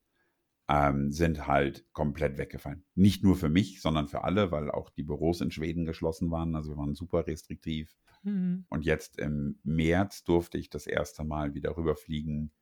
[0.69, 2.85] ähm, sind halt komplett weggefallen.
[2.95, 6.55] Nicht nur für mich, sondern für alle, weil auch die Büros in Schweden geschlossen waren.
[6.55, 7.97] Also wir waren super restriktiv.
[8.23, 8.67] Mhm.
[8.69, 12.53] Und jetzt im März durfte ich das erste Mal wieder rüberfliegen.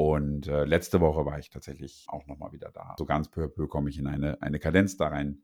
[0.00, 2.94] Und äh, letzte Woche war ich tatsächlich auch nochmal wieder da.
[2.96, 5.42] So ganz peu à peu komme ich in eine, eine Kadenz da rein.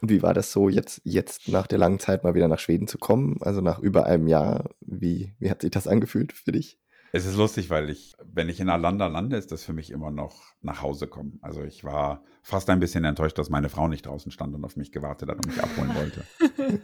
[0.00, 2.88] Und wie war das so, jetzt, jetzt nach der langen Zeit mal wieder nach Schweden
[2.88, 3.36] zu kommen?
[3.42, 4.70] Also nach über einem Jahr.
[4.80, 6.80] Wie, wie hat sich das angefühlt für dich?
[7.12, 10.10] Es ist lustig, weil ich, wenn ich in Alanda lande, ist das für mich immer
[10.10, 11.38] noch nach Hause kommen.
[11.40, 14.76] Also ich war fast ein bisschen enttäuscht, dass meine Frau nicht draußen stand und auf
[14.76, 16.24] mich gewartet hat und mich abholen wollte.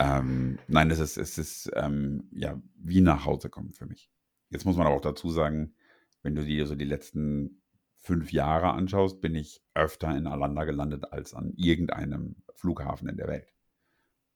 [0.00, 4.10] ähm, nein, es ist, es ist ähm, ja wie nach Hause kommen für mich.
[4.50, 5.72] Jetzt muss man aber auch dazu sagen,
[6.26, 7.62] wenn du dir so die letzten
[7.94, 13.28] fünf Jahre anschaust, bin ich öfter in Alanda gelandet als an irgendeinem Flughafen in der
[13.28, 13.54] Welt.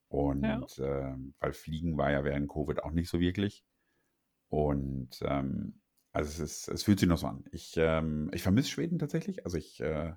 [0.06, 0.60] Und ja.
[0.78, 3.64] äh, weil Fliegen war ja während Covid auch nicht so wirklich.
[4.50, 5.80] Und ähm,
[6.12, 7.44] also es, ist, es fühlt sich noch so an.
[7.50, 9.44] Ich, ähm, ich vermisse Schweden tatsächlich.
[9.44, 10.12] Also ich äh,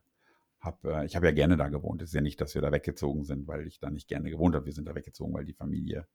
[0.59, 2.03] habe äh, ich hab ja gerne da gewohnt.
[2.03, 4.53] Es ist ja nicht, dass wir da weggezogen sind, weil ich da nicht gerne gewohnt
[4.53, 4.67] habe.
[4.67, 6.07] Wir sind da weggezogen, weil die Familie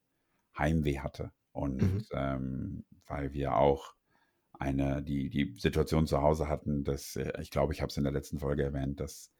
[0.57, 1.33] Heimweh hatte.
[1.51, 2.05] Und mhm.
[2.13, 3.98] ähm, weil wir auch
[4.59, 8.03] eine, die, die Situation zu Hause hatten, dass, äh, ich glaube, ich habe es in
[8.03, 9.31] der letzten Folge erwähnt, dass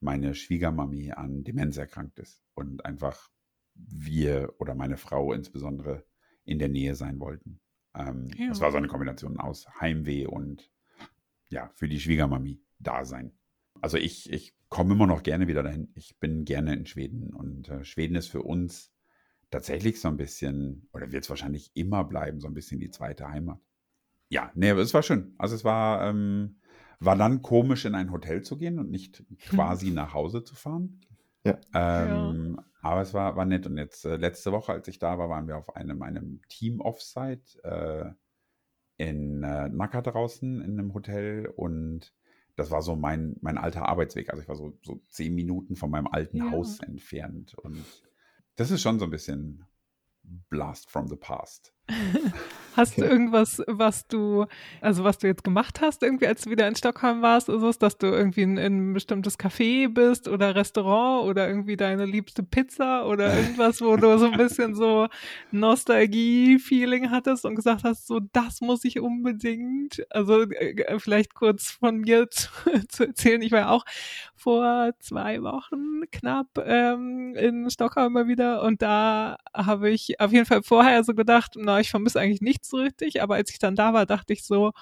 [0.00, 3.30] meine Schwiegermami an Demenz erkrankt ist und einfach
[3.74, 6.04] wir oder meine Frau insbesondere
[6.44, 7.60] in der Nähe sein wollten.
[7.94, 8.48] Ähm, ja.
[8.48, 10.70] Das war so eine Kombination aus Heimweh und
[11.48, 13.32] ja, für die Schwiegermami da sein.
[13.80, 15.90] Also ich, ich komme immer noch gerne wieder dahin.
[15.94, 18.92] Ich bin gerne in Schweden und äh, Schweden ist für uns
[19.50, 23.28] tatsächlich so ein bisschen, oder wird es wahrscheinlich immer bleiben, so ein bisschen die zweite
[23.28, 23.60] Heimat.
[24.28, 25.34] Ja, nee, es war schön.
[25.38, 26.56] Also es war, ähm,
[27.00, 31.00] war dann komisch, in ein Hotel zu gehen und nicht quasi nach Hause zu fahren.
[31.44, 31.58] Ja.
[31.74, 32.64] Ähm, ja.
[32.80, 33.66] Aber es war, war nett.
[33.66, 37.62] Und jetzt äh, letzte Woche, als ich da war, waren wir auf einem, einem Team-Offsite
[37.64, 38.10] äh,
[38.96, 41.46] in äh, Naka draußen in einem Hotel.
[41.46, 42.12] Und
[42.56, 44.30] das war so mein, mein alter Arbeitsweg.
[44.30, 46.50] Also ich war so, so zehn Minuten von meinem alten ja.
[46.50, 47.54] Haus entfernt.
[47.54, 47.84] Und
[48.56, 49.64] das ist schon so ein bisschen
[50.22, 51.72] Blast from the Past.
[52.78, 54.46] Hast du irgendwas, was du,
[54.80, 57.76] also was du jetzt gemacht hast, irgendwie, als du wieder in Stockholm warst, ist es,
[57.76, 62.44] dass du irgendwie in, in ein bestimmtes Café bist oder Restaurant oder irgendwie deine liebste
[62.44, 65.08] Pizza oder irgendwas, wo du so ein bisschen so
[65.50, 72.02] Nostalgie-Feeling hattest und gesagt hast, so das muss ich unbedingt, also äh, vielleicht kurz von
[72.02, 72.48] mir zu,
[72.86, 73.42] zu, erzählen.
[73.42, 73.84] Ich war auch
[74.36, 80.46] vor zwei Wochen knapp ähm, in Stockholm mal wieder und da habe ich auf jeden
[80.46, 83.76] Fall vorher so gedacht, na, ich vermisse eigentlich nichts so richtig, aber als ich dann
[83.76, 84.72] da war, dachte ich so,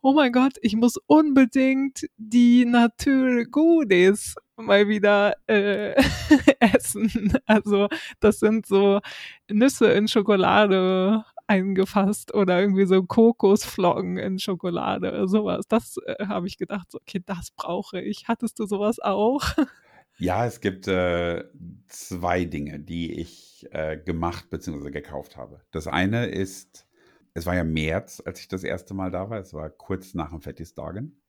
[0.00, 5.94] oh mein Gott, ich muss unbedingt die Natur Goodies mal wieder äh,
[6.60, 7.38] essen.
[7.46, 7.88] Also
[8.20, 9.00] das sind so
[9.48, 15.66] Nüsse in Schokolade eingefasst oder irgendwie so Kokosflocken in Schokolade, sowas.
[15.68, 18.28] Das äh, habe ich gedacht, so, okay, das brauche ich.
[18.28, 19.42] Hattest du sowas auch?
[20.22, 21.42] Ja, es gibt äh,
[21.88, 24.92] zwei Dinge, die ich äh, gemacht bzw.
[24.92, 25.62] gekauft habe.
[25.72, 26.86] Das eine ist,
[27.34, 29.40] es war ja März, als ich das erste Mal da war.
[29.40, 31.20] Es war kurz nach dem Fettisdagen.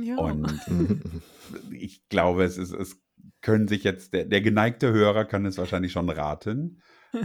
[0.00, 0.18] Ja.
[0.18, 0.60] Und
[1.72, 3.02] ich glaube, es ist, es
[3.40, 6.80] können sich jetzt, der, der geneigte Hörer kann es wahrscheinlich schon raten.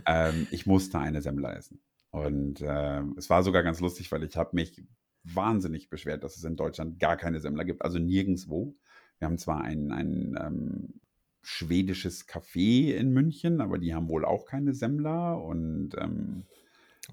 [0.08, 1.84] ähm, ich musste eine Semmler essen.
[2.10, 4.84] Und äh, es war sogar ganz lustig, weil ich habe mich
[5.24, 8.76] wahnsinnig beschwert, dass es in Deutschland gar keine Semmler gibt, also nirgendwo.
[9.20, 11.02] Wir haben zwar ein, ein ähm,
[11.42, 16.46] schwedisches Café in München, aber die haben wohl auch keine Semmler und ähm,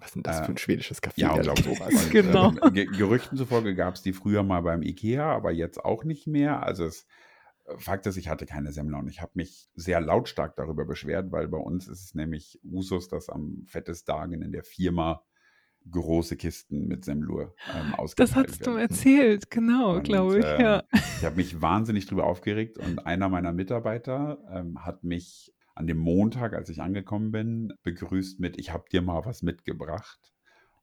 [0.01, 1.13] was ist denn das für ein äh, schwedisches Café?
[1.17, 2.11] Ja, genau sowas.
[2.11, 2.53] genau.
[2.63, 6.63] Ähm, Gerüchten zufolge gab es die früher mal beim Ikea, aber jetzt auch nicht mehr.
[6.63, 7.07] Also es
[7.65, 11.33] äh, Fakt ist, ich hatte keine Semmler und ich habe mich sehr lautstark darüber beschwert,
[11.33, 15.25] weil bei uns ist es nämlich Usus, dass am Fettestagen in der Firma
[15.91, 20.45] große Kisten mit Semlur ähm, Das hast du erzählt, genau, glaube ich.
[20.45, 20.83] Äh, ja.
[20.93, 25.99] Ich habe mich wahnsinnig darüber aufgeregt und einer meiner Mitarbeiter ähm, hat mich an dem
[25.99, 30.33] Montag, als ich angekommen bin, begrüßt mit, ich habe dir mal was mitgebracht.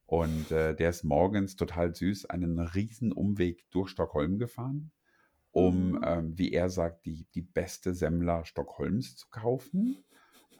[0.05, 4.91] Und äh, der ist morgens total süß einen riesen Umweg durch Stockholm gefahren,
[5.51, 6.01] um, mhm.
[6.03, 10.05] ähm, wie er sagt, die, die beste Semmler Stockholms zu kaufen.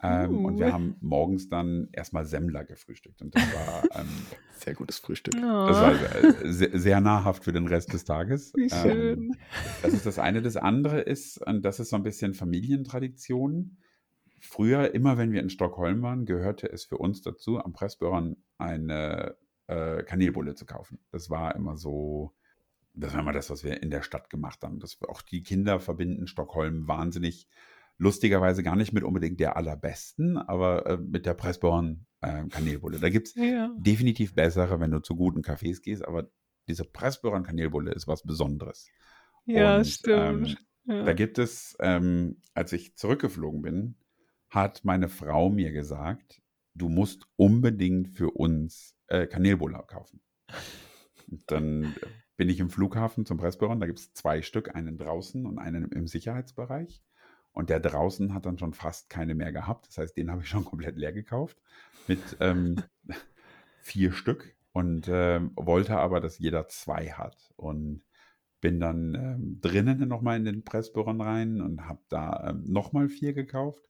[0.02, 0.46] Ähm, uh.
[0.46, 0.72] Und wir uh.
[0.72, 3.22] haben morgens dann erstmal Semmler gefrühstückt.
[3.22, 4.08] Und das war ähm,
[4.52, 5.34] sehr gutes Frühstück.
[5.36, 5.66] Oh.
[5.68, 8.52] Das war äh, sehr, sehr, nahrhaft für den Rest des Tages.
[8.54, 9.18] Wie ähm, schön.
[9.18, 9.34] Ähm,
[9.82, 10.42] das ist das eine.
[10.42, 13.78] Das andere ist, und das ist so ein bisschen Familientradition.
[14.40, 19.36] Früher, immer wenn wir in Stockholm waren, gehörte es für uns dazu, am Pressbüron eine
[19.66, 20.98] äh, Kanelbulle zu kaufen.
[21.10, 22.34] Das war immer so,
[22.94, 24.78] das war immer das, was wir in der Stadt gemacht haben.
[24.78, 27.48] Das auch die Kinder verbinden Stockholm wahnsinnig
[27.98, 32.98] lustigerweise gar nicht mit unbedingt der allerbesten, aber äh, mit der Pressborn äh, Kanelbulle.
[32.98, 33.70] Da gibt es ja.
[33.78, 36.30] definitiv bessere, wenn du zu guten Cafés gehst, aber
[36.68, 38.88] diese Pressborn Kanelbulle ist was Besonderes.
[39.46, 40.48] Ja, Und, stimmt.
[40.50, 40.56] Ähm,
[40.96, 41.04] ja.
[41.04, 43.96] Da gibt es, ähm, als ich zurückgeflogen bin,
[44.50, 46.42] hat meine Frau mir gesagt,
[46.74, 50.20] du musst unbedingt für uns äh, Kanelbulle kaufen.
[51.28, 51.94] Und dann
[52.36, 55.90] bin ich im Flughafen zum Pressbüro, da gibt es zwei Stück, einen draußen und einen
[55.90, 57.02] im Sicherheitsbereich.
[57.56, 59.88] Und der draußen hat dann schon fast keine mehr gehabt.
[59.88, 61.56] Das heißt, den habe ich schon komplett leer gekauft
[62.06, 62.82] mit ähm,
[63.80, 67.54] vier Stück und äh, wollte aber, dass jeder zwei hat.
[67.56, 68.02] Und
[68.60, 73.32] bin dann ähm, drinnen nochmal in den Pressbüron rein und habe da ähm, nochmal vier
[73.32, 73.82] gekauft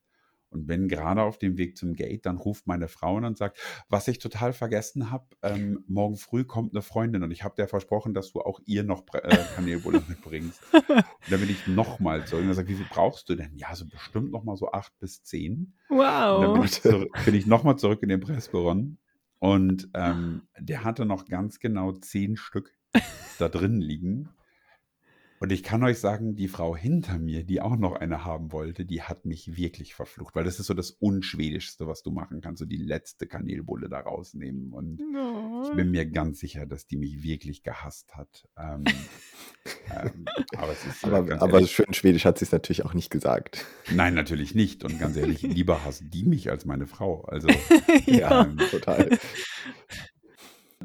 [0.49, 4.07] und bin gerade auf dem Weg zum Gate, dann ruft meine Frau und sagt, was
[4.07, 8.13] ich total vergessen habe, ähm, morgen früh kommt eine Freundin und ich habe dir versprochen,
[8.13, 10.61] dass du auch ihr noch äh, Kanelbulle mitbringst.
[10.73, 13.55] und dann bin ich nochmal zurück und sagt, wie viel brauchst du denn?
[13.55, 15.73] Ja, so bestimmt nochmal so acht bis zehn.
[15.89, 16.37] Wow.
[16.37, 18.97] Und dann bin ich, zurück, bin ich nochmal zurück in den Pressbüron
[19.39, 22.73] und ähm, der hatte noch ganz genau zehn Stück
[23.37, 24.29] da drin liegen.
[25.39, 28.85] Und ich kann euch sagen, die Frau hinter mir, die auch noch eine haben wollte,
[28.85, 32.59] die hat mich wirklich verflucht, weil das ist so das Unschwedischste, was du machen kannst,
[32.59, 34.73] so die letzte Kanelbulle da rausnehmen.
[34.73, 35.63] Und no.
[35.69, 38.47] ich bin mir ganz sicher, dass die mich wirklich gehasst hat.
[38.57, 38.83] Ähm,
[39.95, 43.11] ähm, aber es ist, aber, aber ehrlich, schön Schwedisch hat sie es natürlich auch nicht
[43.11, 43.65] gesagt.
[43.93, 44.83] Nein, natürlich nicht.
[44.83, 47.25] Und ganz ehrlich, lieber hasst die mich als meine Frau.
[47.25, 47.47] Also,
[48.05, 49.17] ja, ähm, total.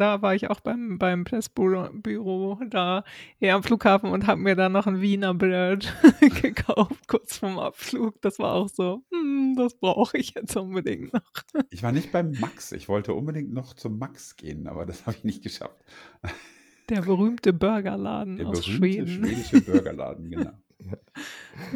[0.03, 3.05] Da war ich auch beim, beim Pressbüro da
[3.39, 5.95] hier am Flughafen und habe mir da noch ein Wiener Brot
[6.43, 8.21] gekauft, kurz vorm Abflug.
[8.21, 11.23] Das war auch so, hm, das brauche ich jetzt unbedingt noch.
[11.71, 12.73] Ich war nicht beim Max.
[12.73, 15.79] Ich wollte unbedingt noch zum Max gehen, aber das habe ich nicht geschafft.
[16.89, 19.07] Der berühmte Burgerladen Der aus berühmte Schweden.
[19.07, 20.51] schwedische Burgerladen, genau.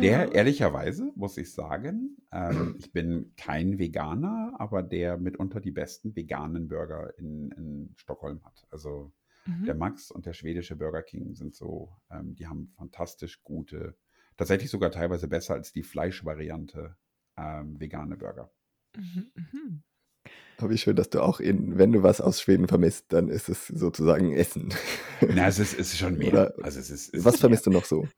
[0.01, 6.16] Der, ehrlicherweise, muss ich sagen, ähm, ich bin kein Veganer, aber der mitunter die besten
[6.16, 8.66] veganen Burger in, in Stockholm hat.
[8.71, 9.12] Also
[9.47, 9.64] mhm.
[9.66, 13.97] der Max und der schwedische Burger King sind so, ähm, die haben fantastisch gute,
[14.37, 16.97] tatsächlich sogar teilweise besser als die Fleischvariante
[17.37, 18.51] ähm, vegane Burger.
[18.97, 19.83] Mhm, mhm.
[20.59, 23.49] Aber wie schön, dass du auch in, wenn du was aus Schweden vermisst, dann ist
[23.49, 24.73] es sozusagen Essen.
[25.21, 26.33] Na, es ist, es ist schon mehr.
[26.33, 27.75] Oder also es ist, es was vermisst mehr.
[27.75, 28.09] du noch so?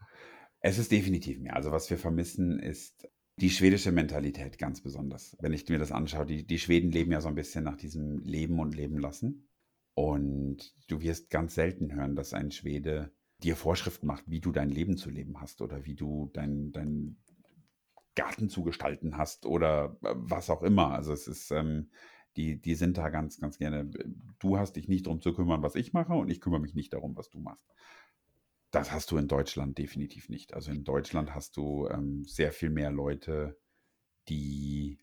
[0.61, 1.57] Es ist definitiv mehr.
[1.57, 5.37] Also was wir vermissen, ist die schwedische Mentalität ganz besonders.
[5.40, 8.18] Wenn ich mir das anschaue, die, die Schweden leben ja so ein bisschen nach diesem
[8.18, 9.49] Leben und Leben lassen.
[9.94, 14.71] Und du wirst ganz selten hören, dass ein Schwede dir Vorschriften macht, wie du dein
[14.71, 17.16] Leben zu leben hast oder wie du dein, dein
[18.16, 20.92] Garten zu gestalten hast oder äh, was auch immer.
[20.92, 21.90] Also es ist, ähm,
[22.37, 23.90] die, die sind da ganz, ganz gerne.
[24.40, 26.92] Du hast dich nicht darum zu kümmern, was ich mache und ich kümmere mich nicht
[26.92, 27.68] darum, was du machst.
[28.70, 30.54] Das hast du in Deutschland definitiv nicht.
[30.54, 33.59] Also in Deutschland hast du ähm, sehr viel mehr Leute,
[34.28, 34.98] die,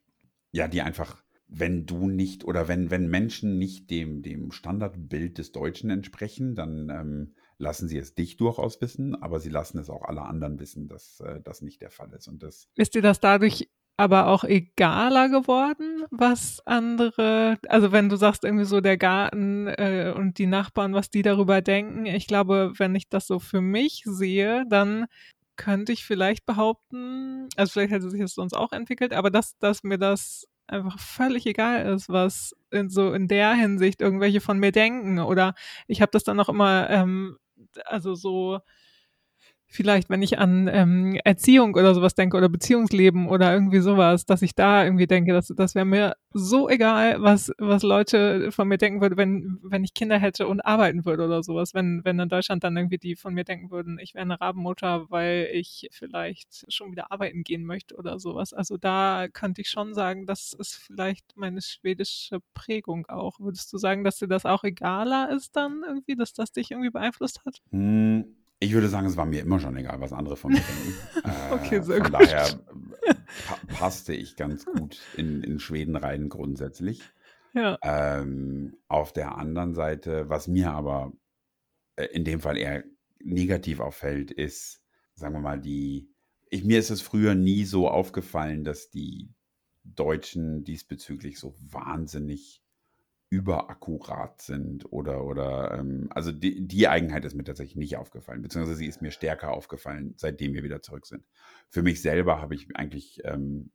[0.52, 5.52] ja, die einfach, wenn du nicht oder wenn, wenn Menschen nicht dem, dem Standardbild des
[5.52, 10.04] Deutschen entsprechen, dann ähm, lassen sie es dich durchaus wissen, aber sie lassen es auch
[10.04, 12.28] alle anderen wissen, dass äh, das nicht der Fall ist.
[12.28, 18.18] Und das ist dir das dadurch aber auch egaler geworden, was andere, also wenn du
[18.18, 22.06] sagst irgendwie so der Garten äh, und die Nachbarn, was die darüber denken.
[22.06, 25.06] Ich glaube, wenn ich das so für mich sehe, dann
[25.56, 29.84] könnte ich vielleicht behaupten, also vielleicht hätte sich das sonst auch entwickelt, aber dass, dass
[29.84, 34.72] mir das einfach völlig egal ist, was in so in der Hinsicht irgendwelche von mir
[34.72, 35.20] denken.
[35.20, 35.54] Oder
[35.88, 37.38] ich habe das dann auch immer, ähm,
[37.86, 38.60] also so
[39.68, 44.42] vielleicht, wenn ich an ähm, Erziehung oder sowas denke oder Beziehungsleben oder irgendwie sowas, dass
[44.42, 48.78] ich da irgendwie denke, dass das wäre mir so egal, was, was Leute von mir
[48.78, 51.74] denken würden, wenn, wenn ich Kinder hätte und arbeiten würde oder sowas.
[51.74, 55.10] Wenn, wenn in Deutschland dann irgendwie die von mir denken würden, ich wäre eine Rabenmutter,
[55.10, 58.54] weil ich vielleicht schon wieder arbeiten gehen möchte oder sowas.
[58.54, 63.40] Also da könnte ich schon sagen, das ist vielleicht meine schwedische Prägung auch.
[63.40, 66.92] Würdest du sagen, dass dir das auch egaler ist dann irgendwie, dass das dich irgendwie
[66.92, 67.62] beeinflusst hat?
[67.72, 68.26] Hm
[68.60, 71.32] ich würde sagen, es war mir immer schon egal, was andere von mir denken.
[71.52, 72.22] okay, sehr äh, von gut.
[72.22, 72.60] daher
[73.48, 77.02] pa passte ich ganz gut in, in Schweden rein grundsätzlich.
[77.54, 77.78] Ja.
[77.84, 81.14] Ähm, auf der anderen Seite, was mir aber
[81.96, 82.84] äh, in dem Fall eher
[83.24, 84.82] negativ auffällt, ist,
[85.16, 86.10] sagen wir mal, die,
[86.50, 89.30] ich, mir ist es früher nie so aufgefallen, dass die
[89.84, 92.62] Deutschen diesbezüglich so wahnsinnig
[93.30, 98.78] überakkurat sind oder, oder ähm, also die, die Eigenheit ist mir tatsächlich nicht aufgefallen, beziehungsweise
[98.78, 101.24] sie ist mir stärker aufgefallen, seitdem wir wieder zurück sind.
[101.70, 103.72] Für mich selber habe ich eigentlich ähm,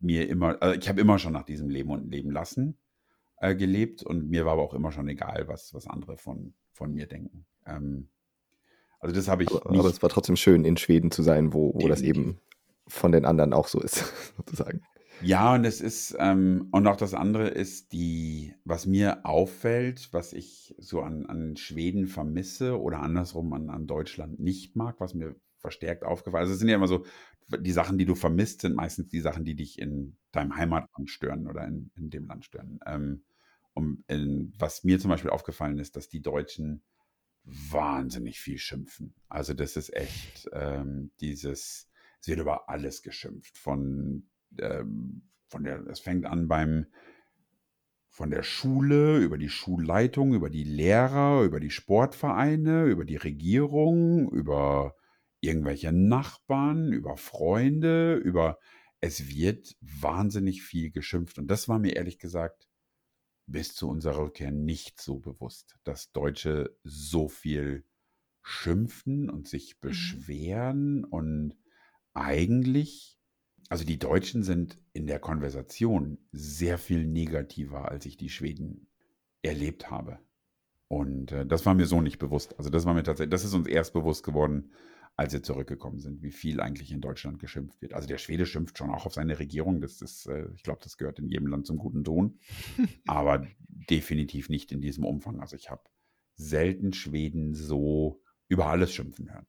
[0.00, 2.78] mir immer, also ich habe immer schon nach diesem Leben und Leben lassen
[3.36, 6.92] äh, gelebt und mir war aber auch immer schon egal, was, was andere von, von
[6.92, 7.46] mir denken.
[7.66, 8.08] Ähm,
[9.00, 9.50] also das habe ich.
[9.50, 12.40] Aber, aber, es war trotzdem schön, in Schweden zu sein, wo, wo das eben
[12.86, 14.82] von den anderen auch so ist, sozusagen.
[15.24, 20.34] Ja, und es ist, ähm, und auch das andere ist die, was mir auffällt, was
[20.34, 25.34] ich so an, an Schweden vermisse oder andersrum an, an Deutschland nicht mag, was mir
[25.56, 26.48] verstärkt aufgefallen ist.
[26.48, 27.06] Also es sind ja immer so,
[27.58, 31.46] die Sachen, die du vermisst, sind meistens die Sachen, die dich in deinem Heimatland stören
[31.46, 32.80] oder in, in dem Land stören.
[32.84, 33.24] Ähm,
[33.72, 36.82] und in, was mir zum Beispiel aufgefallen ist, dass die Deutschen
[37.44, 39.14] wahnsinnig viel schimpfen.
[39.28, 41.88] Also das ist echt ähm, dieses,
[42.20, 43.56] es wird über alles geschimpft.
[43.56, 44.28] Von,
[44.58, 46.86] von der, es fängt an beim
[48.08, 54.30] von der Schule, über die Schulleitung, über die Lehrer, über die Sportvereine, über die Regierung,
[54.30, 54.94] über
[55.40, 58.58] irgendwelche Nachbarn, über Freunde, über
[59.00, 61.38] es wird wahnsinnig viel geschimpft.
[61.38, 62.68] Und das war mir ehrlich gesagt
[63.46, 67.84] bis zu unserer Rückkehr nicht so bewusst, dass Deutsche so viel
[68.42, 69.88] schimpfen und sich mhm.
[69.88, 71.04] beschweren mhm.
[71.04, 71.56] und
[72.12, 73.18] eigentlich,
[73.74, 78.86] also die Deutschen sind in der Konversation sehr viel negativer, als ich die Schweden
[79.42, 80.20] erlebt habe.
[80.86, 82.56] Und äh, das war mir so nicht bewusst.
[82.56, 84.70] Also das war mir tatsächlich, das ist uns erst bewusst geworden,
[85.16, 87.94] als sie zurückgekommen sind, wie viel eigentlich in Deutschland geschimpft wird.
[87.94, 90.96] Also der Schwede schimpft schon auch auf seine Regierung, das ist, äh, ich glaube, das
[90.96, 92.38] gehört in jedem Land zum guten Ton,
[93.08, 93.44] aber
[93.90, 95.40] definitiv nicht in diesem Umfang.
[95.40, 95.82] Also ich habe
[96.36, 99.46] selten Schweden so über alles schimpfen hören.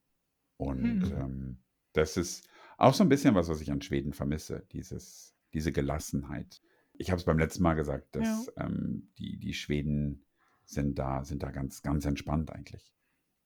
[0.57, 1.13] Und hm.
[1.15, 1.57] ähm,
[1.93, 6.61] das ist auch so ein bisschen was, was ich an Schweden vermisse, dieses, diese Gelassenheit.
[6.93, 8.65] Ich habe es beim letzten Mal gesagt, dass ja.
[8.65, 10.25] ähm, die, die Schweden
[10.65, 12.95] sind da, sind da ganz, ganz entspannt eigentlich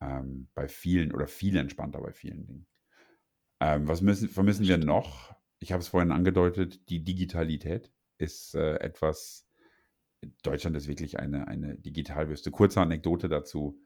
[0.02, 2.68] ähm, bei vielen oder viel entspannter bei vielen Dingen.
[3.60, 5.36] Ähm, was müssen, vermissen wir noch?
[5.60, 9.48] Ich habe es vorhin angedeutet, die Digitalität ist äh, etwas,
[10.44, 12.52] Deutschland ist wirklich eine, eine Digitalwüste.
[12.52, 13.82] Kurze Anekdote dazu.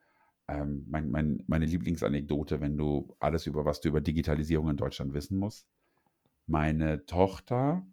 [0.48, 5.14] Ähm, mein, mein, meine Lieblingsanekdote, wenn du alles über was du über Digitalisierung in Deutschland
[5.14, 5.68] wissen musst.
[6.48, 7.86] Meine Tochter,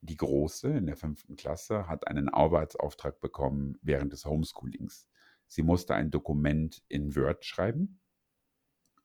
[0.00, 5.06] die Große in der fünften Klasse, hat einen Arbeitsauftrag bekommen während des Homeschoolings.
[5.46, 8.00] Sie musste ein Dokument in Word schreiben,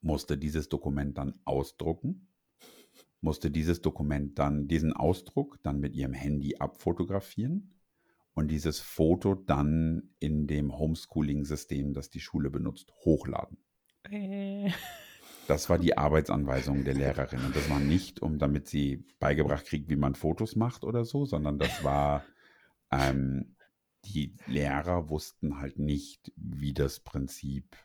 [0.02, 2.28] musste dieses Dokument dann ausdrucken,
[3.22, 7.72] musste dieses Dokument dann, diesen Ausdruck dann mit ihrem Handy abfotografieren
[8.34, 13.58] und dieses Foto dann in dem Homeschooling-System, das die Schule benutzt, hochladen.
[14.10, 14.72] Äh.
[15.48, 17.44] Das war die Arbeitsanweisung der Lehrerin.
[17.44, 21.26] Und das war nicht, um damit sie beigebracht kriegt, wie man Fotos macht oder so,
[21.26, 22.24] sondern das war
[22.92, 23.56] ähm,
[24.06, 27.76] die Lehrer wussten halt nicht, wie das Prinzip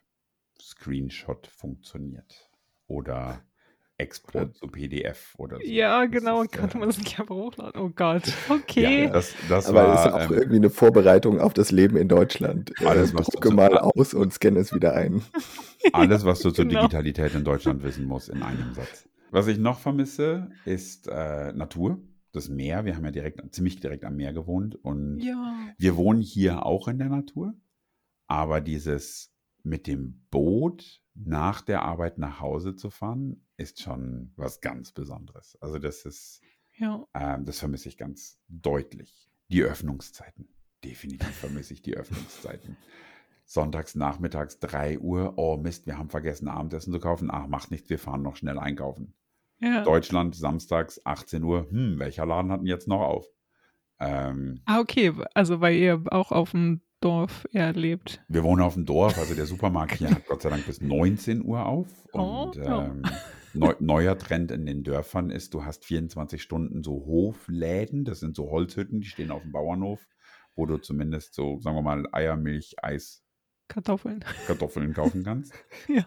[0.61, 2.51] Screenshot funktioniert
[2.86, 3.44] oder
[3.99, 5.62] Export zu PDF oder so.
[5.62, 7.80] Ja, genau, und konnte man das nicht einfach hochladen.
[7.80, 9.05] Oh Gott, okay.
[9.05, 11.97] Ja, das, das Aber war, das ist auch ähm, irgendwie eine Vorbereitung auf das Leben
[11.97, 12.72] in Deutschland.
[12.84, 15.22] Alles, was Drucke mal aus und scanne es wieder ein.
[15.92, 16.82] Alles, was du zur genau.
[16.82, 19.09] Digitalität in Deutschland wissen musst, in einem Satz.
[19.30, 21.99] Was ich noch vermisse, ist äh, Natur
[22.32, 22.84] das Meer.
[22.84, 25.57] Wir haben ja direkt, ziemlich direkt am Meer gewohnt und ja.
[25.78, 27.55] wir wohnen hier auch in der Natur.
[28.28, 29.32] Aber dieses
[29.67, 35.59] mit dem Boot nach der Arbeit nach Hause zu fahren, ist schon was ganz Besonderes.
[35.61, 36.41] Also das ist,
[36.77, 37.05] ja.
[37.14, 39.29] ähm, das vermisse ich ganz deutlich.
[39.49, 40.49] Die Öffnungszeiten.
[40.85, 42.77] Definitiv vermisse ich die Öffnungszeiten.
[43.45, 47.31] Sonntags nachmittags 3 Uhr, oh Mist, wir haben vergessen, Abendessen zu kaufen.
[47.31, 49.14] Ach, macht nichts, wir fahren noch schnell einkaufen.
[49.59, 49.83] Ja.
[49.85, 51.69] Deutschland samstags 18 Uhr.
[51.71, 53.27] Hm, welcher Laden hat denn jetzt noch auf?
[53.99, 55.12] Ähm, ah, okay.
[55.35, 58.24] Also, weil ihr auch auf dem Dorf eher lebt.
[58.28, 59.18] Wir wohnen auf dem Dorf.
[59.18, 61.88] Also, der Supermarkt hier hat Gott sei Dank bis 19 Uhr auf.
[62.12, 63.03] Oh, Und oh, ähm,
[63.55, 68.05] neu, neuer Trend in den Dörfern ist, du hast 24 Stunden so Hofläden.
[68.05, 70.01] Das sind so Holzhütten, die stehen auf dem Bauernhof,
[70.55, 73.22] wo du zumindest so, sagen wir mal, Eier, Milch, Eis,
[73.68, 74.24] Kartoffeln.
[74.47, 75.53] Kartoffeln kaufen kannst.
[75.88, 76.05] ja.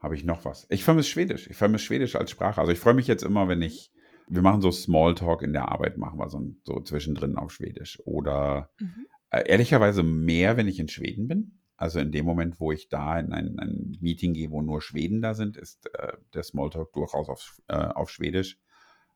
[0.00, 0.66] Habe ich noch was?
[0.70, 1.48] Ich vermisse Schwedisch.
[1.48, 2.60] Ich vermisse Schwedisch als Sprache.
[2.60, 3.90] Also ich freue mich jetzt immer, wenn ich,
[4.28, 8.02] wir machen so Smalltalk in der Arbeit, machen wir so, so zwischendrin auf Schwedisch.
[8.04, 9.06] Oder mhm.
[9.34, 11.58] Äh, ehrlicherweise mehr, wenn ich in Schweden bin.
[11.76, 15.22] Also in dem Moment, wo ich da in ein, ein Meeting gehe, wo nur Schweden
[15.22, 18.58] da sind, ist äh, der Smalltalk durchaus auf, äh, auf Schwedisch.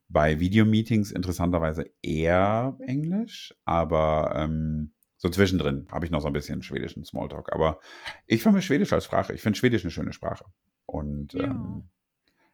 [0.08, 6.62] Bei Videomeetings interessanterweise eher Englisch, aber ähm, so zwischendrin habe ich noch so ein bisschen
[6.62, 7.52] schwedischen Smalltalk.
[7.52, 7.78] Aber
[8.26, 9.34] ich vermisse Schwedisch als Sprache.
[9.34, 10.46] Ich finde Schwedisch eine schöne Sprache.
[10.86, 11.44] Und ja.
[11.44, 11.84] ähm,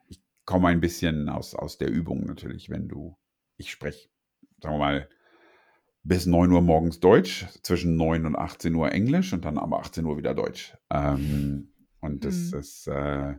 [0.08, 3.16] ich komme ein bisschen aus, aus der Übung natürlich, wenn du,
[3.56, 4.08] ich spreche,
[4.60, 5.08] sagen wir mal,
[6.04, 10.04] bis 9 Uhr morgens Deutsch, zwischen 9 und 18 Uhr Englisch und dann aber 18
[10.04, 10.76] Uhr wieder Deutsch.
[10.90, 12.58] Ähm, und das mhm.
[12.58, 13.34] ist äh,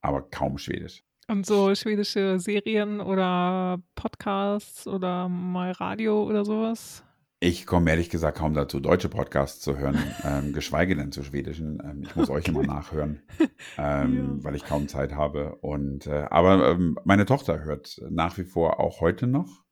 [0.00, 1.02] aber kaum Schwedisch.
[1.28, 7.02] Und so schwedische Serien oder Podcasts oder mal Radio oder sowas?
[7.40, 11.82] Ich komme ehrlich gesagt kaum dazu, deutsche Podcasts zu hören, ähm, geschweige denn zu schwedischen.
[11.84, 13.22] Ähm, ich muss euch immer nachhören,
[13.78, 14.44] ähm, ja.
[14.44, 15.56] weil ich kaum Zeit habe.
[15.56, 19.65] Und äh, aber ähm, meine Tochter hört nach wie vor auch heute noch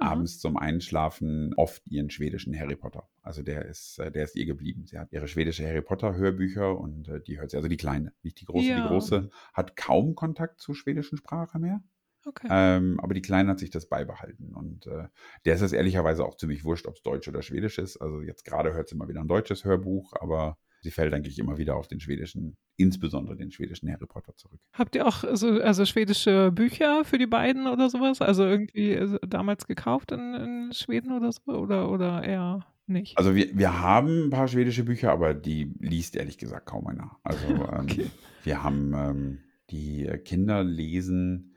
[0.00, 3.08] abends zum Einschlafen oft ihren schwedischen Harry Potter.
[3.22, 4.86] Also der ist, äh, der ist ihr geblieben.
[4.86, 8.12] Sie hat ihre schwedische Harry Potter Hörbücher und äh, die hört sie, also die kleine,
[8.22, 8.66] nicht die große.
[8.68, 8.82] Ja.
[8.82, 11.82] Die große hat kaum Kontakt zur schwedischen Sprache mehr.
[12.26, 12.48] Okay.
[12.50, 14.54] Ähm, aber die Kleine hat sich das beibehalten.
[14.54, 15.08] Und äh,
[15.44, 17.96] der ist es ehrlicherweise auch ziemlich wurscht, ob es Deutsch oder Schwedisch ist.
[17.96, 21.58] Also jetzt gerade hört sie mal wieder ein deutsches Hörbuch, aber sie fällt eigentlich immer
[21.58, 24.60] wieder auf den schwedischen, insbesondere den schwedischen Harry Potter zurück.
[24.72, 28.20] Habt ihr auch so, also schwedische Bücher für die beiden oder sowas?
[28.20, 31.52] Also irgendwie also damals gekauft in, in, Schweden oder so?
[31.52, 33.16] Oder, oder eher nicht?
[33.18, 37.18] Also wir, wir haben ein paar schwedische Bücher, aber die liest ehrlich gesagt kaum einer.
[37.22, 38.02] Also okay.
[38.02, 38.10] ähm,
[38.44, 39.38] wir haben ähm,
[39.70, 41.50] die Kinder lesen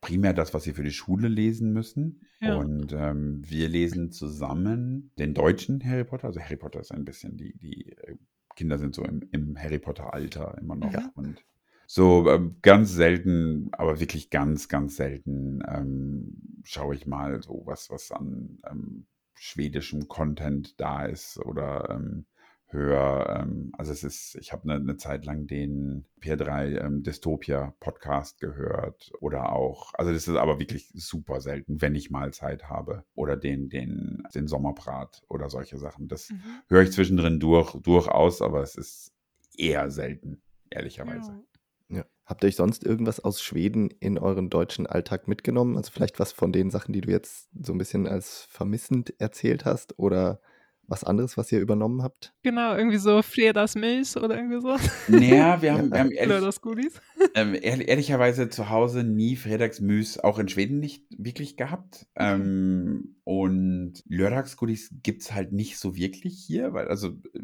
[0.00, 2.20] primär das, was sie für die Schule lesen müssen.
[2.40, 2.56] Ja.
[2.56, 6.28] Und ähm, wir lesen zusammen den deutschen Harry Potter.
[6.28, 8.16] Also Harry Potter ist ein bisschen, die, die äh,
[8.58, 10.92] Kinder sind so im, im Harry Potter-Alter immer noch.
[10.92, 11.12] Ja.
[11.14, 11.44] Und
[11.86, 17.88] so ähm, ganz selten, aber wirklich ganz, ganz selten ähm, schaue ich mal so was,
[17.88, 22.26] was an ähm, schwedischem Content da ist oder ähm,
[22.68, 23.40] höre.
[23.40, 28.40] Ähm, also es ist, ich habe eine, eine, Zeit lang den P3 ähm, Dystopia Podcast
[28.40, 33.04] gehört oder auch, also das ist aber wirklich super selten, wenn ich mal Zeit habe
[33.14, 36.08] oder den, den, den Sommerbrat oder solche Sachen.
[36.08, 36.42] Das mhm.
[36.68, 39.12] höre ich zwischendrin durch, durchaus, aber es ist
[39.56, 41.32] eher selten, ehrlicherweise.
[41.32, 41.42] Ja.
[41.90, 42.04] Ja.
[42.26, 45.76] Habt ihr euch sonst irgendwas aus Schweden in euren deutschen Alltag mitgenommen?
[45.76, 49.64] Also vielleicht was von den Sachen, die du jetzt so ein bisschen als vermissend erzählt
[49.64, 50.42] hast oder
[50.88, 52.34] was anderes, was ihr übernommen habt?
[52.42, 54.76] Genau, irgendwie so Fredagsmilch oder irgendwie so.
[55.08, 56.56] Naja, wir haben, wir haben ehrlich,
[57.34, 62.06] ähm, ehrlich, ehrlicherweise zu Hause nie Fredagsmüs, auch in Schweden nicht wirklich gehabt.
[62.14, 62.32] Okay.
[62.34, 67.40] Ähm, und Lördagsgoodies gibt es halt nicht so wirklich hier, weil also äh,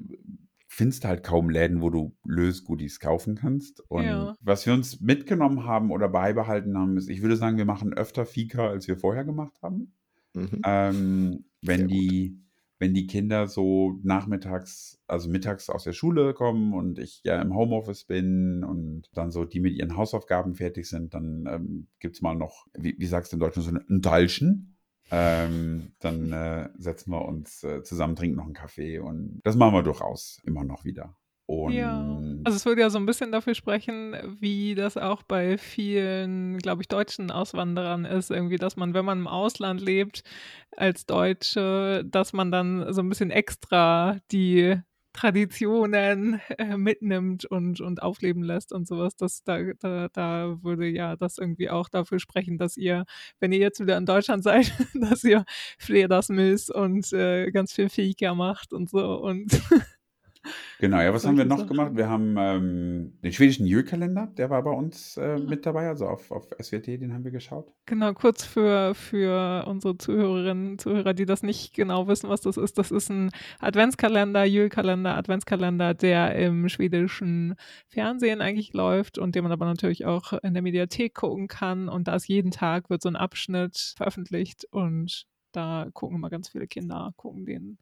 [0.66, 3.80] findest halt kaum Läden, wo du Lösgoodies kaufen kannst.
[3.88, 4.34] Und ja.
[4.40, 8.24] was wir uns mitgenommen haben oder beibehalten haben, ist, ich würde sagen, wir machen öfter
[8.24, 9.92] Fika, als wir vorher gemacht haben.
[10.32, 10.62] Mhm.
[10.64, 12.43] Ähm, wenn die
[12.84, 17.54] wenn die Kinder so nachmittags, also mittags aus der Schule kommen und ich ja im
[17.54, 22.20] Homeoffice bin und dann so die mit ihren Hausaufgaben fertig sind, dann ähm, gibt es
[22.20, 24.76] mal noch, wie, wie sagst du in Deutschland, so ein Dalschen.
[25.10, 29.72] Ähm, dann äh, setzen wir uns äh, zusammen, trinken noch einen Kaffee und das machen
[29.72, 31.16] wir durchaus immer noch wieder.
[31.46, 35.58] Und ja, also es würde ja so ein bisschen dafür sprechen, wie das auch bei
[35.58, 40.22] vielen, glaube ich, deutschen Auswanderern ist, irgendwie, dass man, wenn man im Ausland lebt
[40.76, 44.80] als Deutsche, dass man dann so ein bisschen extra die
[45.14, 49.14] Traditionen äh, mitnimmt und, und aufleben lässt und sowas.
[49.16, 53.04] Das, da, da, da würde ja das irgendwie auch dafür sprechen, dass ihr,
[53.38, 55.44] wenn ihr jetzt wieder in Deutschland seid, dass ihr
[55.78, 59.46] Fredagsmilch und äh, ganz viel Fika macht und so und
[60.78, 61.68] Genau, ja, was haben wir noch Sachen.
[61.68, 61.92] gemacht?
[61.94, 66.30] Wir haben ähm, den schwedischen Jülkalender, der war bei uns äh, mit dabei, also auf,
[66.30, 67.72] auf SWT, den haben wir geschaut.
[67.86, 72.56] Genau, kurz für, für unsere Zuhörerinnen und Zuhörer, die das nicht genau wissen, was das
[72.56, 72.78] ist.
[72.78, 73.30] Das ist ein
[73.60, 77.54] Adventskalender, Jülkalender, Adventskalender, der im schwedischen
[77.88, 81.88] Fernsehen eigentlich läuft und den man aber natürlich auch in der Mediathek gucken kann.
[81.88, 86.48] Und da ist jeden Tag wird so ein Abschnitt veröffentlicht und da gucken immer ganz
[86.48, 87.78] viele Kinder, gucken den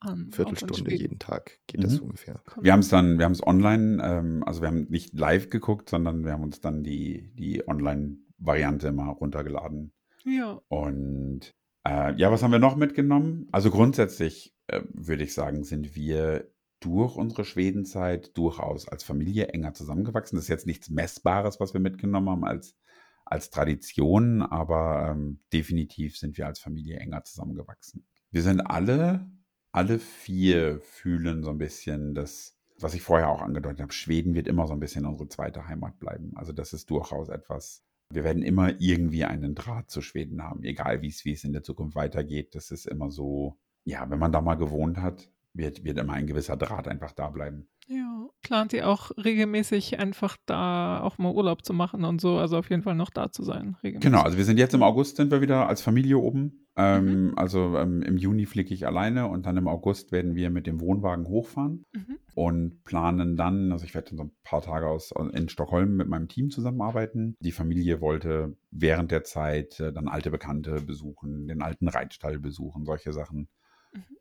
[0.00, 0.30] an.
[0.32, 1.84] Viertelstunde jeden Tag geht mhm.
[1.84, 2.42] das ungefähr.
[2.60, 5.90] Wir haben es dann, wir haben es online, ähm, also wir haben nicht live geguckt,
[5.90, 9.92] sondern wir haben uns dann die, die Online-Variante mal runtergeladen.
[10.24, 10.60] Ja.
[10.68, 11.54] Und
[11.86, 13.48] äh, ja, was haben wir noch mitgenommen?
[13.52, 19.72] Also grundsätzlich äh, würde ich sagen, sind wir durch unsere Schwedenzeit durchaus als Familie enger
[19.72, 20.36] zusammengewachsen.
[20.36, 22.76] Das ist jetzt nichts Messbares, was wir mitgenommen haben als,
[23.24, 28.06] als Tradition, aber ähm, definitiv sind wir als Familie enger zusammengewachsen.
[28.30, 29.30] Wir sind alle
[29.76, 34.48] alle vier fühlen so ein bisschen das, was ich vorher auch angedeutet habe, Schweden wird
[34.48, 36.32] immer so ein bisschen unsere zweite Heimat bleiben.
[36.34, 41.02] Also das ist durchaus etwas, wir werden immer irgendwie einen Draht zu Schweden haben, egal
[41.02, 42.54] wie es, in der Zukunft weitergeht.
[42.54, 46.26] Das ist immer so, ja, wenn man da mal gewohnt hat, wird, wird immer ein
[46.26, 47.68] gewisser Draht einfach da bleiben.
[47.86, 48.05] Ja,
[48.42, 52.70] plant ihr auch regelmäßig einfach da auch mal Urlaub zu machen und so, also auf
[52.70, 53.76] jeden Fall noch da zu sein.
[53.82, 54.00] Regelmäßig.
[54.00, 56.66] Genau, also wir sind jetzt im August, sind wir wieder als Familie oben.
[56.78, 57.32] Ähm, mhm.
[57.36, 60.80] Also ähm, im Juni fliege ich alleine und dann im August werden wir mit dem
[60.80, 62.18] Wohnwagen hochfahren mhm.
[62.34, 66.08] und planen dann, also ich werde dann so ein paar Tage aus in Stockholm mit
[66.08, 67.34] meinem Team zusammenarbeiten.
[67.40, 72.84] Die Familie wollte während der Zeit äh, dann alte Bekannte besuchen, den alten Reitstall besuchen,
[72.84, 73.48] solche Sachen.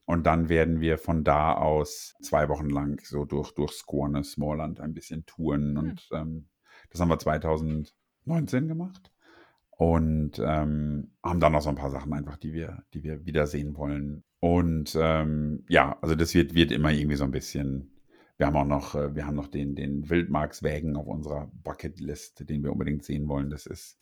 [0.05, 4.79] Und dann werden wir von da aus zwei Wochen lang so durch, durch Skåne, Smallland
[4.79, 5.71] ein bisschen touren.
[5.71, 5.77] Mhm.
[5.77, 6.49] Und ähm,
[6.91, 9.11] das haben wir 2019 gemacht.
[9.71, 13.75] Und ähm, haben dann noch so ein paar Sachen einfach, die wir, die wir wiedersehen
[13.75, 14.23] wollen.
[14.39, 17.91] Und ähm, ja, also das wird, wird immer irgendwie so ein bisschen.
[18.37, 22.63] Wir haben auch noch, äh, wir haben noch den, den Wildmarkswägen auf unserer Bucketlist, den
[22.63, 23.49] wir unbedingt sehen wollen.
[23.49, 23.97] Das ist,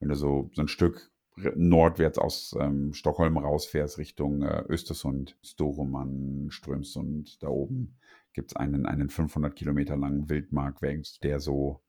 [0.00, 6.46] wenn du so, so ein Stück nordwärts aus ähm, Stockholm rausfährst, Richtung äh, Östersund, Storuman,
[6.50, 7.96] Strömsund, da oben
[8.34, 11.80] gibt es einen, einen 500 Kilometer langen Wildmarkweg, der so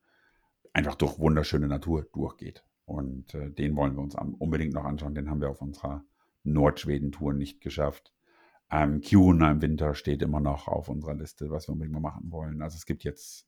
[0.74, 2.64] einfach durch wunderschöne Natur durchgeht.
[2.86, 5.16] Und äh, den wollen wir uns unbedingt noch anschauen.
[5.16, 6.06] Den haben wir auf unserer
[6.44, 8.14] Nordschweden-Tour nicht geschafft.
[8.72, 12.32] Ähm, Kiruna im Winter steht immer noch auf unserer Liste, was wir unbedingt mal machen
[12.32, 12.62] wollen.
[12.62, 13.48] Also es gibt jetzt,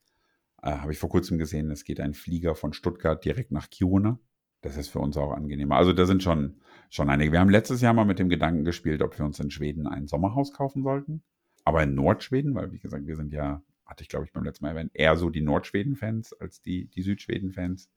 [0.62, 4.20] äh, habe ich vor kurzem gesehen, es geht ein Flieger von Stuttgart direkt nach Kiruna.
[4.68, 5.78] Das ist für uns auch angenehmer.
[5.78, 6.56] Also da sind schon,
[6.90, 7.32] schon einige.
[7.32, 10.08] Wir haben letztes Jahr mal mit dem Gedanken gespielt, ob wir uns in Schweden ein
[10.08, 11.24] Sommerhaus kaufen sollten.
[11.64, 14.66] Aber in Nordschweden, weil wie gesagt, wir sind ja, hatte ich glaube ich beim letzten
[14.66, 17.90] Mal erwähnt, eher so die Nordschweden-Fans als die, die Südschweden-Fans.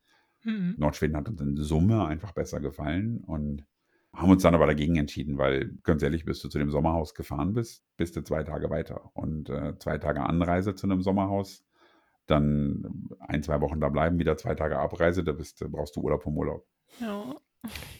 [0.44, 0.76] Mhm.
[0.78, 3.66] Nordschweden hat uns in Summe einfach besser gefallen und
[4.14, 7.52] haben uns dann aber dagegen entschieden, weil ganz ehrlich, bis du zu dem Sommerhaus gefahren
[7.52, 9.10] bist, bist du zwei Tage weiter.
[9.14, 11.64] Und äh, zwei Tage Anreise zu einem Sommerhaus,
[12.26, 16.22] dann ein, zwei Wochen da bleiben, wieder zwei Tage Abreise, da bist, brauchst du Urlaub
[16.22, 16.66] vom Urlaub.
[17.00, 17.36] Ja.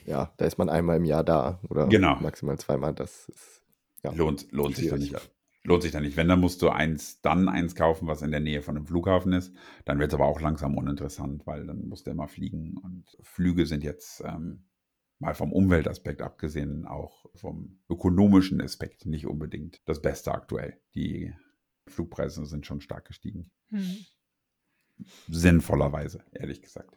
[0.07, 2.17] ja, da ist man einmal im Jahr da oder genau.
[2.21, 2.95] maximal zweimal.
[2.95, 3.63] Das ist,
[4.03, 5.31] ja, lohnt, lohnt sich dann nicht.
[5.63, 6.17] Lohnt sich dann nicht.
[6.17, 9.35] Wenn, dann musst du eins, dann eins kaufen, was in der Nähe von einem Flughafen
[9.35, 9.55] ist.
[9.85, 12.79] Dann wird es aber auch langsam uninteressant, weil dann musst du immer fliegen.
[12.79, 14.65] Und Flüge sind jetzt ähm,
[15.19, 20.81] mal vom Umweltaspekt abgesehen, auch vom ökonomischen Aspekt nicht unbedingt das Beste aktuell.
[20.95, 21.35] Die
[21.91, 23.51] Flugpreise sind schon stark gestiegen.
[23.69, 23.97] Hm.
[25.29, 26.97] Sinnvollerweise, ehrlich gesagt.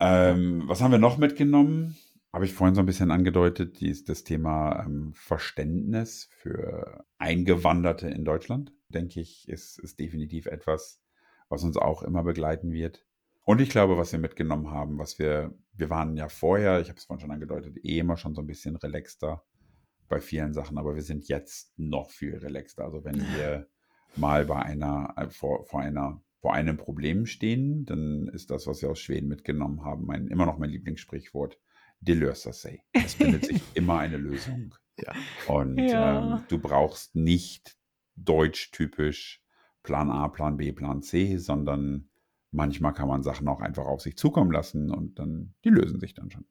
[0.00, 1.96] Ähm, was haben wir noch mitgenommen?
[2.32, 8.08] Habe ich vorhin so ein bisschen angedeutet, die ist das Thema ähm, Verständnis für Eingewanderte
[8.08, 11.00] in Deutschland, denke ich, ist, ist definitiv etwas,
[11.48, 13.06] was uns auch immer begleiten wird.
[13.44, 16.98] Und ich glaube, was wir mitgenommen haben, was wir, wir waren ja vorher, ich habe
[16.98, 19.44] es vorhin schon angedeutet, eh immer schon so ein bisschen relaxter
[20.08, 22.84] bei vielen Sachen, aber wir sind jetzt noch viel relaxter.
[22.84, 23.68] Also wenn wir
[24.16, 28.82] mal bei einer, äh, vor, vor einer, vor einem Problem stehen, dann ist das, was
[28.82, 31.58] wir aus Schweden mitgenommen haben, mein, immer noch mein Lieblingssprichwort
[32.06, 32.82] löser sig.
[32.92, 34.74] Es findet sich immer eine Lösung.
[34.98, 35.12] Ja.
[35.48, 36.36] Und ja.
[36.36, 37.76] Ähm, du brauchst nicht
[38.16, 39.42] deutsch-typisch
[39.82, 42.08] Plan A, Plan B, Plan C, sondern
[42.50, 46.14] manchmal kann man Sachen auch einfach auf sich zukommen lassen und dann, die lösen sich
[46.14, 46.46] dann schon.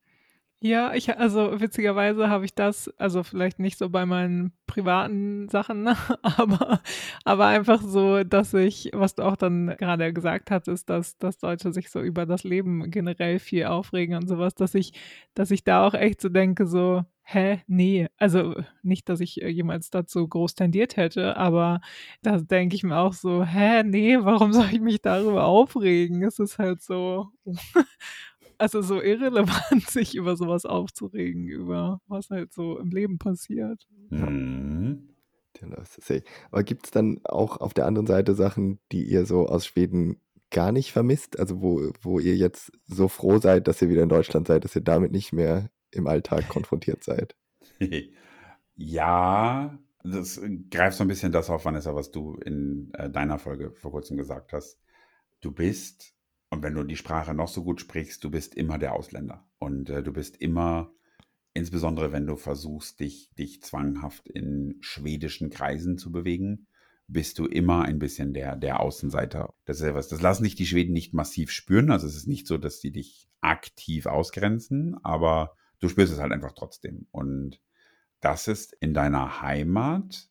[0.65, 5.89] Ja, ich, also witzigerweise habe ich das, also vielleicht nicht so bei meinen privaten Sachen,
[6.21, 6.79] aber,
[7.25, 11.41] aber einfach so, dass ich, was du auch dann gerade gesagt hast, ist, dass, dass
[11.41, 14.93] Leute sich so über das Leben generell viel aufregen und sowas, dass ich,
[15.33, 19.89] dass ich da auch echt so denke, so, hä, nee, also nicht, dass ich jemals
[19.89, 21.81] dazu groß tendiert hätte, aber
[22.21, 26.23] da denke ich mir auch so, hä, nee, warum soll ich mich darüber aufregen?
[26.23, 27.31] Es ist halt so,
[28.57, 33.87] also so irrelevant, sich über sowas aufzuregen, über was halt so im Leben passiert.
[34.09, 35.09] Mhm.
[36.51, 40.19] Aber gibt es dann auch auf der anderen Seite Sachen, die ihr so aus Schweden
[40.51, 41.39] gar nicht vermisst?
[41.39, 44.75] Also wo, wo ihr jetzt so froh seid, dass ihr wieder in Deutschland seid, dass
[44.75, 47.35] ihr damit nicht mehr im Alltag konfrontiert seid?
[48.75, 53.71] ja, das greift so ein bisschen das auf, Vanessa, was du in äh, deiner Folge
[53.71, 54.79] vor kurzem gesagt hast.
[55.39, 56.13] Du bist
[56.53, 59.43] und wenn du die Sprache noch so gut sprichst, du bist immer der Ausländer.
[59.57, 60.93] Und äh, du bist immer,
[61.55, 66.67] insbesondere wenn du versuchst, dich, dich zwanghaft in schwedischen Kreisen zu bewegen,
[67.07, 69.53] bist du immer ein bisschen der, der Außenseiter.
[69.65, 71.89] Das ist etwas, das lassen dich die Schweden nicht massiv spüren.
[71.89, 76.31] Also es ist nicht so, dass sie dich aktiv ausgrenzen, aber du spürst es halt
[76.31, 77.07] einfach trotzdem.
[77.09, 77.61] Und
[78.21, 80.29] das ist in deiner Heimat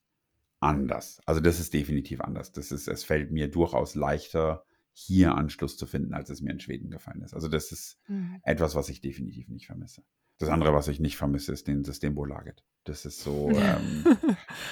[0.60, 1.20] anders.
[1.26, 2.52] Also das ist definitiv anders.
[2.52, 6.60] Das ist, es fällt mir durchaus leichter, hier Anschluss zu finden, als es mir in
[6.60, 7.34] Schweden gefallen ist.
[7.34, 8.40] Also das ist mhm.
[8.42, 10.02] etwas, was ich definitiv nicht vermisse.
[10.38, 12.64] Das andere, was ich nicht vermisse, ist den Systembolaget.
[12.84, 14.04] Das ist so, ähm,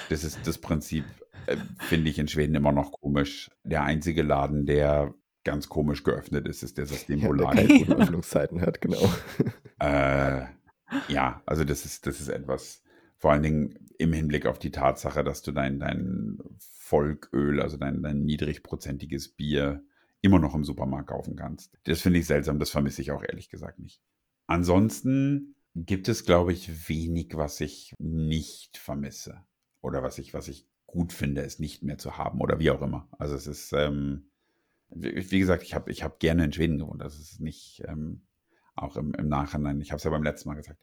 [0.09, 1.05] das ist das Prinzip,
[1.47, 3.49] äh, finde ich in Schweden immer noch komisch.
[3.63, 5.13] Der einzige Laden, der
[5.43, 7.69] ganz komisch geöffnet ist, ist der Systembolaget.
[7.69, 9.09] Ja, der keine Öffnungszeiten hat, genau.
[9.79, 10.45] Äh,
[11.07, 12.83] ja, also das ist, das ist etwas,
[13.17, 18.03] vor allen Dingen im Hinblick auf die Tatsache, dass du dein, dein Volköl, also dein,
[18.03, 19.83] dein niedrigprozentiges Bier
[20.21, 21.77] immer noch im Supermarkt kaufen kannst.
[21.83, 24.01] Das finde ich seltsam, das vermisse ich auch ehrlich gesagt nicht.
[24.47, 29.43] Ansonsten gibt es, glaube ich, wenig, was ich nicht vermisse.
[29.81, 32.81] Oder was ich, was ich gut finde, es nicht mehr zu haben oder wie auch
[32.81, 33.07] immer.
[33.17, 34.29] Also es ist, ähm,
[34.89, 37.01] wie gesagt, ich habe ich hab gerne in Schweden gewohnt.
[37.01, 38.21] Das ist nicht, ähm,
[38.75, 40.79] auch im, im Nachhinein, ich habe es ja beim letzten Mal gesagt,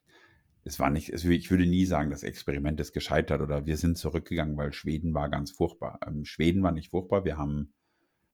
[0.65, 3.97] es war nicht, es, ich würde nie sagen, das Experiment ist gescheitert oder wir sind
[3.97, 6.01] zurückgegangen, weil Schweden war ganz furchtbar.
[6.07, 7.25] Ähm, Schweden war nicht furchtbar.
[7.25, 7.73] Wir haben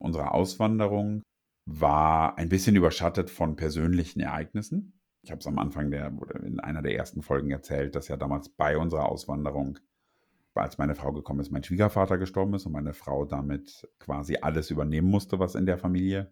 [0.05, 1.23] unsere Auswanderung
[1.67, 5.01] war ein bisschen überschattet von persönlichen Ereignissen.
[5.23, 8.17] Ich habe es am Anfang der, oder in einer der ersten Folgen erzählt, dass ja
[8.17, 9.79] damals bei unserer Auswanderung,
[10.55, 14.71] als meine Frau gekommen ist, mein Schwiegervater gestorben ist und meine Frau damit quasi alles
[14.71, 16.31] übernehmen musste, was in der Familie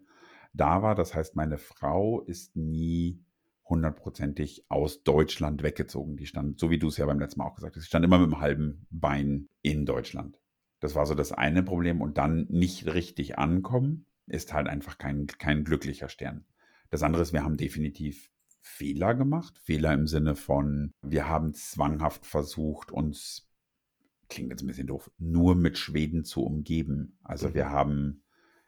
[0.53, 0.93] da war.
[0.93, 3.19] Das heißt, meine Frau ist nie
[3.67, 6.15] hundertprozentig aus Deutschland weggezogen.
[6.15, 8.05] Die stand, so wie du es ja beim letzten Mal auch gesagt hast, sie stand
[8.05, 10.37] immer mit einem halben Bein in Deutschland.
[10.83, 12.01] Das war so das eine Problem.
[12.01, 16.43] Und dann nicht richtig ankommen, ist halt einfach kein, kein glücklicher Stern.
[16.89, 18.29] Das andere ist, wir haben definitiv
[18.59, 19.57] Fehler gemacht.
[19.59, 23.49] Fehler im Sinne von, wir haben zwanghaft versucht, uns,
[24.27, 27.17] klingt jetzt ein bisschen doof, nur mit Schweden zu umgeben.
[27.23, 27.53] Also mhm.
[27.53, 28.23] wir haben,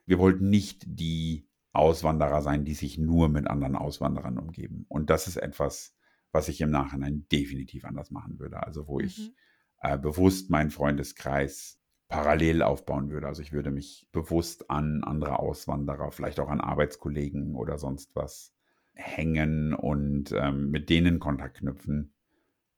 [0.05, 4.85] wir wollten nicht die Auswanderer sein, die sich nur mit anderen Auswanderern umgeben.
[4.87, 5.93] Und das ist etwas,
[6.31, 8.63] was ich im Nachhinein definitiv anders machen würde.
[8.63, 9.05] Also wo mhm.
[9.05, 9.33] ich
[9.81, 13.27] äh, bewusst meinen Freundeskreis parallel aufbauen würde.
[13.27, 18.53] Also ich würde mich bewusst an andere Auswanderer, vielleicht auch an Arbeitskollegen oder sonst was
[18.93, 22.13] hängen und ähm, mit denen Kontakt knüpfen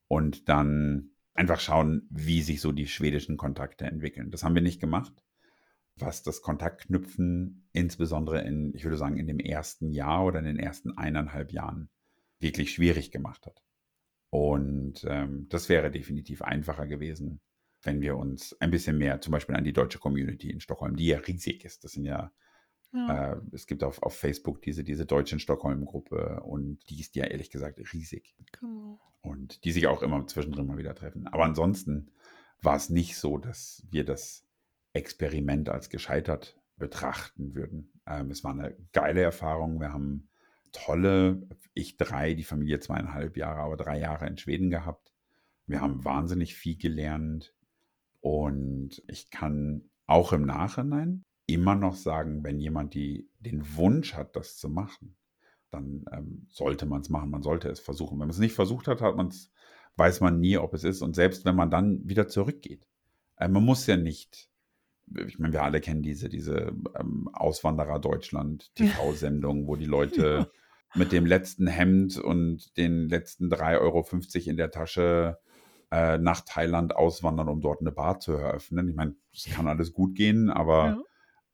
[0.07, 4.31] und dann einfach schauen, wie sich so die schwedischen Kontakte entwickeln.
[4.31, 5.23] Das haben wir nicht gemacht
[5.99, 10.59] was das Kontaktknüpfen insbesondere in, ich würde sagen, in dem ersten Jahr oder in den
[10.59, 11.89] ersten eineinhalb Jahren
[12.39, 13.63] wirklich schwierig gemacht hat.
[14.29, 17.39] Und ähm, das wäre definitiv einfacher gewesen,
[17.87, 21.07] wenn wir uns ein bisschen mehr zum Beispiel an die deutsche Community in Stockholm, die
[21.07, 22.31] ja riesig ist, das sind ja,
[22.93, 23.33] ja.
[23.33, 27.25] Äh, es gibt auf, auf Facebook diese, diese deutsche in Stockholm-Gruppe und die ist ja
[27.25, 28.35] ehrlich gesagt riesig.
[28.59, 28.99] Genau.
[29.21, 31.27] Und die sich auch immer zwischendrin mal wieder treffen.
[31.27, 32.11] Aber ansonsten
[32.61, 34.45] war es nicht so, dass wir das
[34.93, 37.91] Experiment als gescheitert betrachten würden.
[38.05, 39.79] Ähm, es war eine geile Erfahrung.
[39.79, 40.27] Wir haben
[40.73, 45.13] tolle, ich drei, die Familie zweieinhalb Jahre, aber drei Jahre in Schweden gehabt.
[45.67, 47.53] Wir haben wahnsinnig viel gelernt
[48.27, 54.35] und ich kann auch im Nachhinein immer noch sagen, wenn jemand die, den Wunsch hat,
[54.35, 55.15] das zu machen,
[55.71, 58.13] dann ähm, sollte man es machen, man sollte es versuchen.
[58.13, 59.51] Wenn man es nicht versucht hat, hat man's,
[59.95, 61.01] weiß man nie, ob es ist.
[61.01, 62.87] Und selbst wenn man dann wieder zurückgeht,
[63.37, 64.49] äh, man muss ja nicht
[65.25, 70.51] ich meine, wir alle kennen diese, diese ähm, Auswanderer Deutschland TV-Sendung, wo die Leute
[70.95, 75.37] mit dem letzten Hemd und den letzten 3,50 Euro in der Tasche
[75.91, 78.89] äh, nach Thailand auswandern, um dort eine Bar zu eröffnen.
[78.89, 81.01] Ich meine, es kann alles gut gehen, aber ja.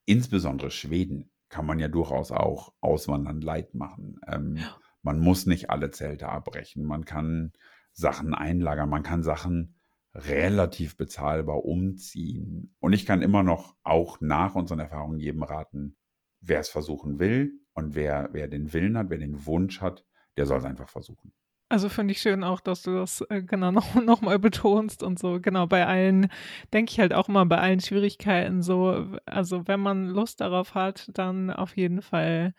[0.06, 4.20] insbesondere Schweden kann man ja durchaus auch auswandern leid machen.
[4.28, 4.76] Ähm, ja.
[5.04, 6.84] Man muss nicht alle Zelte abbrechen.
[6.84, 7.52] Man kann
[7.92, 9.76] Sachen einlagern, man kann Sachen
[10.16, 12.76] relativ bezahlbar umziehen.
[12.80, 15.96] Und ich kann immer noch auch nach unseren Erfahrungen jedem raten,
[16.40, 20.06] wer es versuchen will und wer, wer den Willen hat, wer den Wunsch hat,
[20.38, 21.34] der soll es einfach versuchen.
[21.74, 25.18] Also finde ich schön auch, dass du das äh, genau noch, noch mal betonst und
[25.18, 25.40] so.
[25.42, 26.30] Genau, bei allen,
[26.72, 31.10] denke ich halt auch immer bei allen Schwierigkeiten so, also wenn man Lust darauf hat,
[31.16, 32.54] dann auf jeden Fall,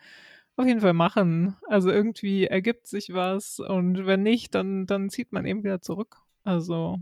[0.57, 1.55] auf jeden Fall machen.
[1.69, 6.17] Also irgendwie ergibt sich was und wenn nicht, dann, dann zieht man eben wieder zurück.
[6.43, 6.97] Also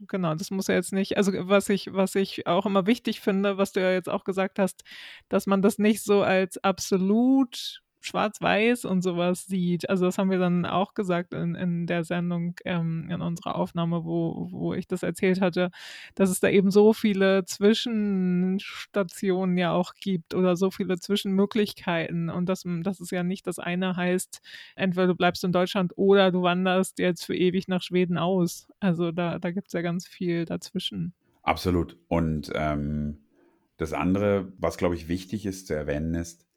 [0.00, 3.58] genau, das muss ja jetzt nicht, also was ich, was ich auch immer wichtig finde,
[3.58, 4.84] was du ja jetzt auch gesagt hast,
[5.28, 9.88] dass man das nicht so als absolut schwarz-weiß und sowas sieht.
[9.90, 14.04] Also das haben wir dann auch gesagt in, in der Sendung, ähm, in unserer Aufnahme,
[14.04, 15.70] wo, wo ich das erzählt hatte,
[16.14, 22.48] dass es da eben so viele Zwischenstationen ja auch gibt oder so viele Zwischenmöglichkeiten und
[22.48, 24.40] dass, dass es ja nicht das eine heißt,
[24.76, 28.68] entweder du bleibst in Deutschland oder du wanderst jetzt für ewig nach Schweden aus.
[28.80, 31.14] Also da, da gibt es ja ganz viel dazwischen.
[31.42, 31.96] Absolut.
[32.08, 33.18] Und ähm,
[33.78, 36.47] das andere, was glaube ich wichtig ist zu erwähnen, ist,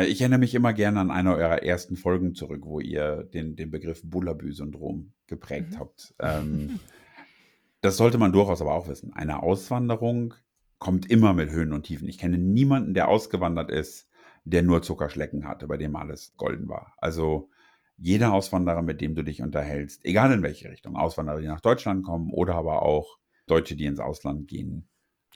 [0.00, 3.70] ich erinnere mich immer gerne an eine eurer ersten Folgen zurück, wo ihr den, den
[3.70, 5.78] Begriff Bullabü-Syndrom geprägt mhm.
[5.78, 6.14] habt.
[6.18, 6.80] Ähm,
[7.82, 9.12] das sollte man durchaus aber auch wissen.
[9.12, 10.34] Eine Auswanderung
[10.78, 12.08] kommt immer mit Höhen und Tiefen.
[12.08, 14.08] Ich kenne niemanden, der ausgewandert ist,
[14.44, 16.94] der nur Zuckerschlecken hatte, bei dem alles golden war.
[16.98, 17.50] Also
[17.96, 22.04] jeder Auswanderer, mit dem du dich unterhältst, egal in welche Richtung, Auswanderer, die nach Deutschland
[22.04, 24.88] kommen oder aber auch Deutsche, die ins Ausland gehen,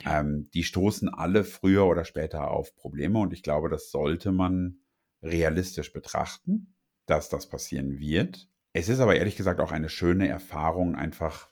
[0.04, 4.78] ähm, die stoßen alle früher oder später auf Probleme und ich glaube, das sollte man
[5.22, 6.74] realistisch betrachten,
[7.06, 8.48] dass das passieren wird.
[8.72, 11.50] Es ist aber ehrlich gesagt auch eine schöne Erfahrung, einfach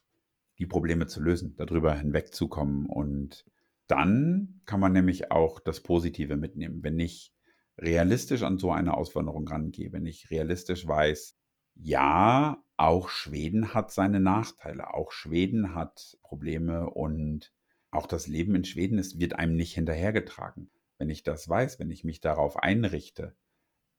[0.59, 3.45] die Probleme zu lösen, darüber hinwegzukommen und
[3.87, 6.83] dann kann man nämlich auch das Positive mitnehmen.
[6.83, 7.35] Wenn ich
[7.79, 11.37] realistisch an so eine Auswanderung rangehe, wenn ich realistisch weiß,
[11.75, 17.53] ja, auch Schweden hat seine Nachteile, auch Schweden hat Probleme und
[17.95, 20.71] auch das Leben in Schweden ist, wird einem nicht hinterhergetragen.
[20.99, 23.37] Wenn ich das weiß, wenn ich mich darauf einrichte,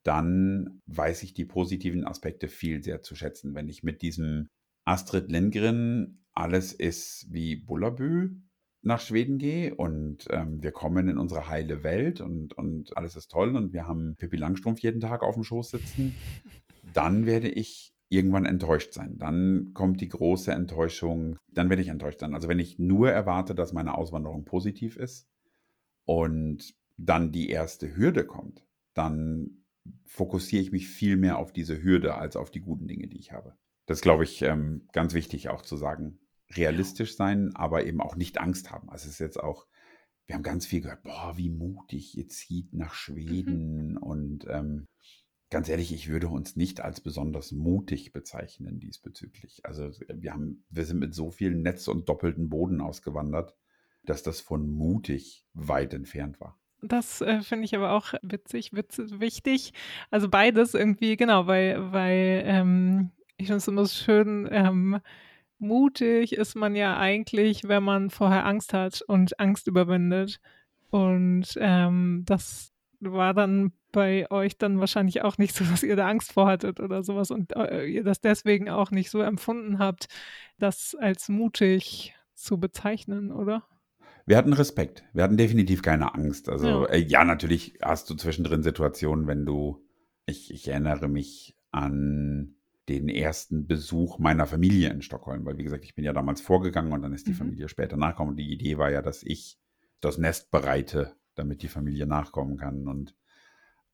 [0.04, 3.56] dann weiß ich die positiven Aspekte viel sehr zu schätzen.
[3.56, 4.50] Wenn ich mit diesem
[4.86, 8.36] Astrid Lindgren, alles ist wie Bullabü
[8.84, 13.32] nach Schweden gehe und ähm, wir kommen in unsere heile Welt und, und alles ist
[13.32, 16.16] toll und wir haben Pippi Langstrumpf jeden Tag auf dem Schoß sitzen,
[16.94, 19.18] dann werde ich irgendwann enttäuscht sein.
[19.18, 22.34] Dann kommt die große Enttäuschung, dann werde ich enttäuscht sein.
[22.34, 25.28] Also wenn ich nur erwarte, dass meine Auswanderung positiv ist
[26.06, 29.66] und dann die erste Hürde kommt, dann
[30.06, 33.32] fokussiere ich mich viel mehr auf diese Hürde als auf die guten Dinge, die ich
[33.32, 33.56] habe.
[33.86, 36.20] Das ist, glaube ich, ähm, ganz wichtig auch zu sagen.
[36.52, 38.90] Realistisch sein, aber eben auch nicht Angst haben.
[38.90, 39.68] Also es ist jetzt auch,
[40.26, 42.96] wir haben ganz viel gehört, boah, wie mutig, ihr zieht nach mhm.
[42.96, 43.98] Schweden mhm.
[43.98, 44.88] und ähm,
[45.50, 49.62] ganz ehrlich, ich würde uns nicht als besonders mutig bezeichnen diesbezüglich.
[49.64, 53.56] Also wir haben, wir sind mit so viel Netz und doppelten Boden ausgewandert,
[54.04, 56.60] dass das von mutig weit entfernt war.
[56.82, 59.74] Das äh, finde ich aber auch witzig, witzig, wichtig.
[60.12, 65.00] Also beides irgendwie, genau, weil, weil ähm, ich finde es immer schön, ähm,
[65.58, 70.40] mutig ist man ja eigentlich, wenn man vorher Angst hat und Angst überwindet.
[70.92, 76.08] Und ähm, das war dann bei euch dann wahrscheinlich auch nicht so, dass ihr da
[76.08, 80.08] Angst vor hattet oder sowas und äh, ihr das deswegen auch nicht so empfunden habt,
[80.60, 83.64] das als mutig zu bezeichnen, oder?
[84.26, 85.04] Wir hatten Respekt.
[85.14, 86.50] Wir hatten definitiv keine Angst.
[86.50, 89.86] Also ja, äh, ja natürlich hast du zwischendrin Situationen, wenn du,
[90.26, 92.56] ich, ich erinnere mich an
[92.90, 96.92] den ersten Besuch meiner Familie in Stockholm, weil wie gesagt, ich bin ja damals vorgegangen
[96.92, 97.38] und dann ist die mhm.
[97.38, 98.32] Familie später nachgekommen.
[98.32, 99.58] Und die Idee war ja, dass ich
[100.02, 102.88] das Nest bereite, damit die Familie nachkommen kann.
[102.88, 103.16] Und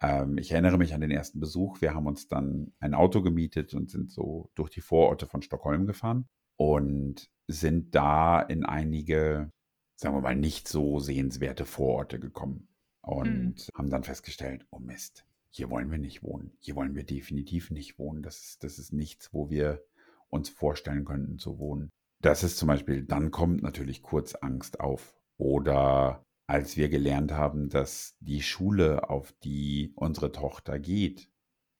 [0.01, 1.81] ähm, ich erinnere mich an den ersten Besuch.
[1.81, 5.85] Wir haben uns dann ein Auto gemietet und sind so durch die Vororte von Stockholm
[5.85, 6.27] gefahren
[6.57, 9.51] und sind da in einige,
[9.95, 12.67] sagen wir mal, nicht so sehenswerte Vororte gekommen
[13.01, 13.77] und mhm.
[13.77, 16.53] haben dann festgestellt, oh Mist, hier wollen wir nicht wohnen.
[16.59, 18.23] Hier wollen wir definitiv nicht wohnen.
[18.23, 19.83] Das ist, das ist nichts, wo wir
[20.29, 21.89] uns vorstellen könnten zu wohnen.
[22.21, 25.13] Das ist zum Beispiel, dann kommt natürlich kurz Angst auf.
[25.37, 31.29] Oder als wir gelernt haben, dass die Schule, auf die unsere Tochter geht,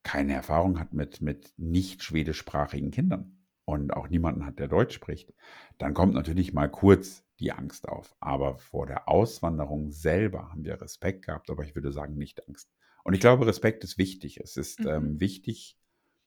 [0.03, 5.33] keine Erfahrung hat mit, mit nicht schwedischsprachigen Kindern und auch niemanden hat, der Deutsch spricht,
[5.77, 8.15] dann kommt natürlich mal kurz die Angst auf.
[8.19, 12.71] Aber vor der Auswanderung selber haben wir Respekt gehabt, aber ich würde sagen nicht Angst.
[13.03, 14.39] Und ich glaube, Respekt ist wichtig.
[14.39, 14.87] Es ist mhm.
[14.87, 15.77] ähm, wichtig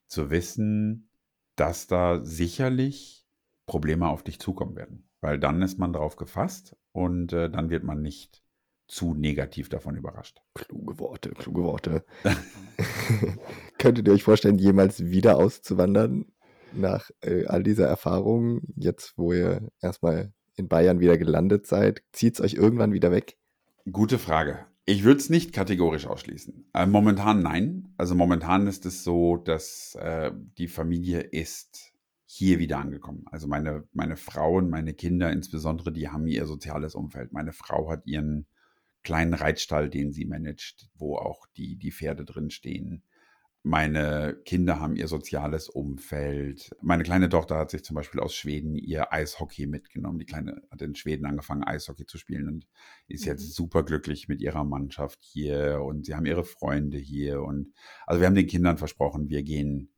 [0.06, 1.08] zu wissen,
[1.56, 3.26] dass da sicherlich
[3.66, 7.82] Probleme auf dich zukommen werden weil dann ist man darauf gefasst und äh, dann wird
[7.82, 8.40] man nicht
[8.86, 10.40] zu negativ davon überrascht.
[10.54, 12.04] Kluge Worte, kluge Worte.
[13.78, 16.26] Könntet ihr euch vorstellen, jemals wieder auszuwandern
[16.72, 22.02] nach äh, all dieser Erfahrung, jetzt wo ihr erstmal in Bayern wieder gelandet seid?
[22.12, 23.36] Zieht es euch irgendwann wieder weg?
[23.90, 24.64] Gute Frage.
[24.86, 26.70] Ich würde es nicht kategorisch ausschließen.
[26.74, 27.88] Äh, momentan nein.
[27.96, 31.93] Also momentan ist es so, dass äh, die Familie ist
[32.36, 33.24] hier wieder angekommen.
[33.30, 37.32] Also meine, meine Frau und meine Kinder insbesondere, die haben ihr soziales Umfeld.
[37.32, 38.46] Meine Frau hat ihren
[39.04, 43.04] kleinen Reitstall, den sie managt, wo auch die, die Pferde drin stehen.
[43.62, 46.70] Meine Kinder haben ihr soziales Umfeld.
[46.82, 50.18] Meine kleine Tochter hat sich zum Beispiel aus Schweden ihr Eishockey mitgenommen.
[50.18, 52.66] Die Kleine hat in Schweden angefangen, Eishockey zu spielen und
[53.06, 53.52] ist jetzt mhm.
[53.52, 57.42] super glücklich mit ihrer Mannschaft hier und sie haben ihre Freunde hier.
[57.42, 57.72] Und
[58.06, 59.93] also wir haben den Kindern versprochen, wir gehen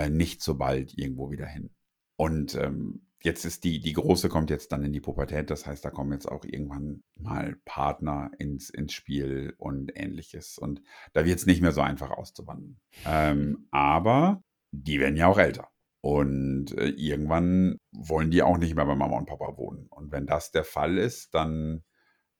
[0.00, 1.70] äh, nicht so bald irgendwo wieder hin.
[2.16, 5.84] Und ähm, jetzt ist die, die Große kommt jetzt dann in die Pubertät, das heißt,
[5.84, 10.58] da kommen jetzt auch irgendwann mal Partner ins, ins Spiel und ähnliches.
[10.58, 10.82] Und
[11.12, 12.78] da wird es nicht mehr so einfach auszuwandern.
[13.06, 15.68] Ähm, aber die werden ja auch älter.
[16.02, 19.86] Und äh, irgendwann wollen die auch nicht mehr bei Mama und Papa wohnen.
[19.90, 21.82] Und wenn das der Fall ist, dann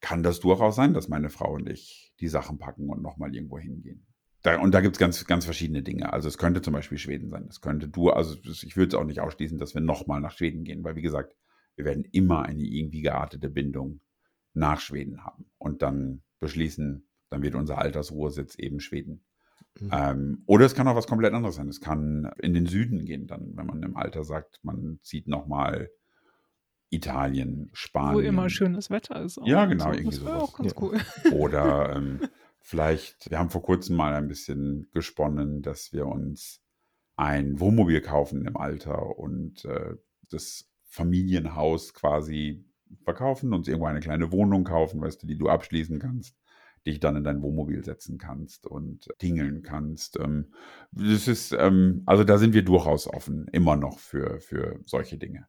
[0.01, 3.59] kann das durchaus sein, dass meine Frau und ich die Sachen packen und nochmal irgendwo
[3.59, 4.07] hingehen.
[4.43, 6.13] Da, und da gibt es ganz, ganz verschiedene Dinge.
[6.13, 7.47] Also es könnte zum Beispiel Schweden sein.
[7.49, 10.65] Es könnte du, also ich würde es auch nicht ausschließen, dass wir nochmal nach Schweden
[10.65, 11.37] gehen, weil wie gesagt,
[11.77, 14.01] wir werden immer eine irgendwie geartete Bindung
[14.55, 19.25] nach Schweden haben und dann beschließen, dann wird unser Altersruhesitz eben Schweden.
[19.79, 19.91] Mhm.
[19.93, 21.69] Ähm, oder es kann auch was komplett anderes sein.
[21.69, 25.91] Es kann in den Süden gehen, dann, wenn man im Alter sagt, man zieht nochmal
[26.91, 28.15] Italien, Spanien.
[28.15, 29.39] Wo immer schönes Wetter ist.
[29.45, 29.91] Ja, genau, so.
[29.91, 30.43] irgendwie das sowas.
[30.43, 30.99] auch ganz cool.
[31.33, 32.21] Oder ähm,
[32.61, 36.63] Vielleicht, wir haben vor kurzem mal ein bisschen gesponnen, dass wir uns
[37.17, 39.95] ein Wohnmobil kaufen im Alter und äh,
[40.31, 42.65] das Familienhaus quasi
[43.05, 46.37] verkaufen, uns irgendwo eine kleine Wohnung kaufen, weißt du, die du abschließen kannst,
[46.87, 50.19] dich dann in dein Wohnmobil setzen kannst und tingeln kannst.
[50.19, 50.53] Ähm,
[50.93, 55.47] das ist, ähm, also da sind wir durchaus offen, immer noch für, für solche Dinge.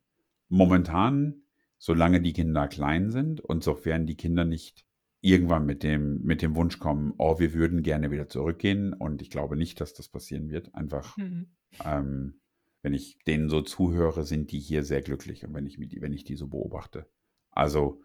[0.50, 1.44] Momentan,
[1.78, 4.86] solange die Kinder klein sind und sofern die Kinder nicht
[5.22, 8.94] irgendwann mit dem, mit dem Wunsch kommen, oh, wir würden gerne wieder zurückgehen.
[8.94, 10.74] Und ich glaube nicht, dass das passieren wird.
[10.74, 11.52] Einfach, mhm.
[11.86, 12.42] ähm,
[12.82, 16.14] wenn ich denen so zuhöre, sind die hier sehr glücklich und wenn ich, die, wenn
[16.14, 17.08] ich die so beobachte.
[17.52, 18.02] Also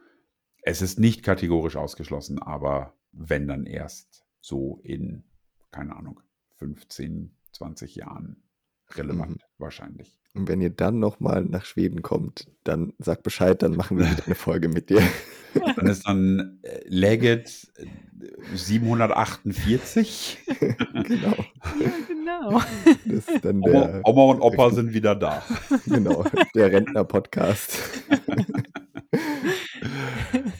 [0.62, 5.24] es ist nicht kategorisch ausgeschlossen, aber wenn dann erst so in,
[5.70, 6.20] keine Ahnung,
[6.58, 8.42] 15, 20 Jahren
[8.94, 9.40] relevant, mhm.
[9.58, 10.16] wahrscheinlich.
[10.34, 14.26] Und wenn ihr dann nochmal nach Schweden kommt, dann sag Bescheid, dann machen wir wieder
[14.26, 15.02] eine Folge mit dir.
[15.76, 17.68] Dann ist dann äh, Leggett
[18.54, 20.38] 748.
[21.04, 21.34] genau.
[21.80, 22.62] Ja, genau.
[23.06, 25.42] Das ist dann Oma, der, Oma und Opa sind wieder da.
[25.86, 26.24] genau,
[26.54, 27.78] der Rentner-Podcast.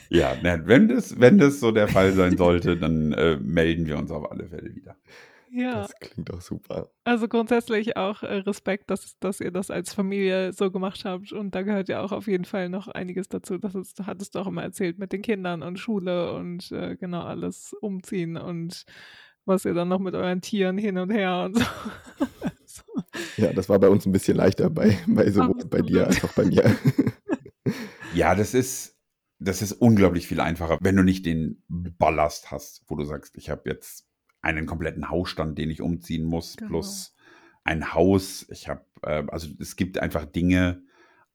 [0.09, 4.11] ja, wenn das, wenn das so der Fall sein sollte, dann äh, melden wir uns
[4.11, 4.95] auf alle Fälle wieder.
[5.57, 5.81] Ja.
[5.81, 6.91] Das klingt doch super.
[7.03, 11.31] Also grundsätzlich auch äh, Respekt, dass, dass ihr das als Familie so gemacht habt.
[11.33, 13.57] Und da gehört ja auch auf jeden Fall noch einiges dazu.
[13.57, 17.23] Das ist, hattest du auch immer erzählt mit den Kindern und Schule und äh, genau
[17.23, 18.85] alles umziehen und
[19.45, 21.65] was ihr dann noch mit euren Tieren hin und her und so.
[22.65, 22.83] so.
[23.37, 26.33] Ja, das war bei uns ein bisschen leichter bei, bei sowohl bei dir als auch
[26.33, 26.75] bei mir.
[28.13, 28.95] ja, das ist,
[29.39, 33.49] das ist unglaublich viel einfacher, wenn du nicht den Ballast hast, wo du sagst, ich
[33.49, 34.06] habe jetzt
[34.41, 36.69] einen kompletten Hausstand, den ich umziehen muss, genau.
[36.69, 37.15] plus
[37.63, 38.47] ein Haus.
[38.49, 40.81] Ich habe, äh, also es gibt einfach Dinge,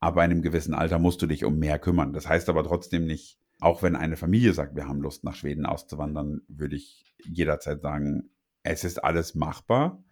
[0.01, 2.13] aber in einem gewissen Alter musst du dich um mehr kümmern.
[2.13, 5.67] Das heißt aber trotzdem nicht, auch wenn eine Familie sagt, wir haben Lust nach Schweden
[5.67, 8.31] auszuwandern, würde ich jederzeit sagen,
[8.65, 10.03] es ist alles machbar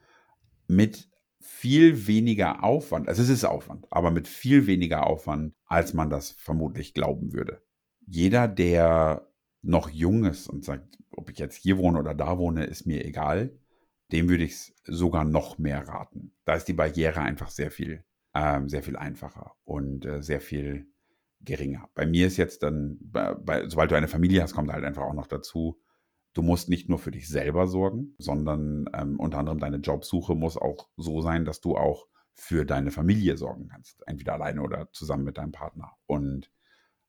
[0.68, 1.08] mit
[1.40, 3.08] viel weniger Aufwand.
[3.08, 7.62] Also es ist Aufwand, aber mit viel weniger Aufwand, als man das vermutlich glauben würde.
[8.06, 9.29] Jeder, der
[9.62, 13.04] noch jung ist und sagt, ob ich jetzt hier wohne oder da wohne, ist mir
[13.04, 13.58] egal.
[14.12, 16.32] Dem würde ich es sogar noch mehr raten.
[16.44, 18.04] Da ist die Barriere einfach sehr viel,
[18.34, 20.86] ähm, sehr viel einfacher und äh, sehr viel
[21.40, 21.88] geringer.
[21.94, 25.02] Bei mir ist jetzt dann, bei, bei, sobald du eine Familie hast, kommt halt einfach
[25.02, 25.80] auch noch dazu,
[26.34, 30.56] du musst nicht nur für dich selber sorgen, sondern ähm, unter anderem deine Jobsuche muss
[30.56, 34.02] auch so sein, dass du auch für deine Familie sorgen kannst.
[34.06, 35.92] Entweder alleine oder zusammen mit deinem Partner.
[36.06, 36.50] Und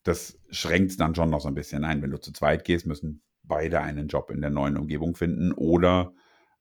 [0.03, 2.01] das schränkt es dann schon noch so ein bisschen ein.
[2.01, 6.13] Wenn du zu zweit gehst, müssen beide einen Job in der neuen Umgebung finden oder,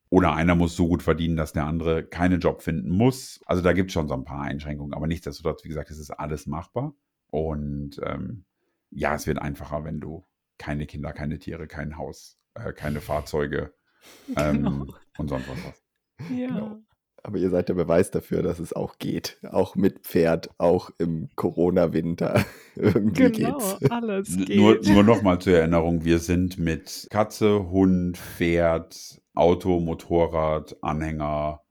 [0.09, 3.41] oder einer muss so gut verdienen, dass der andere keinen Job finden muss.
[3.47, 6.11] Also da gibt es schon so ein paar Einschränkungen, aber nichtsdestotrotz, wie gesagt, es ist
[6.11, 6.95] alles machbar.
[7.29, 8.45] Und ähm,
[8.91, 10.27] ja, es wird einfacher, wenn du
[10.59, 13.73] keine Kinder, keine Tiere, kein Haus, äh, keine Fahrzeuge
[14.37, 14.87] ähm, genau.
[15.17, 15.85] und sonst was hast.
[16.31, 16.49] Ja.
[16.49, 16.83] Genau.
[17.23, 19.39] Aber ihr seid der Beweis dafür, dass es auch geht.
[19.51, 22.45] Auch mit Pferd, auch im Corona-Winter.
[22.77, 23.91] Irgendwie genau, geht's.
[23.91, 24.57] alles geht.
[24.57, 31.63] Nur, nur nochmal zur Erinnerung, wir sind mit Katze, Hund, Pferd, Auto, Motorrad, Anhänger,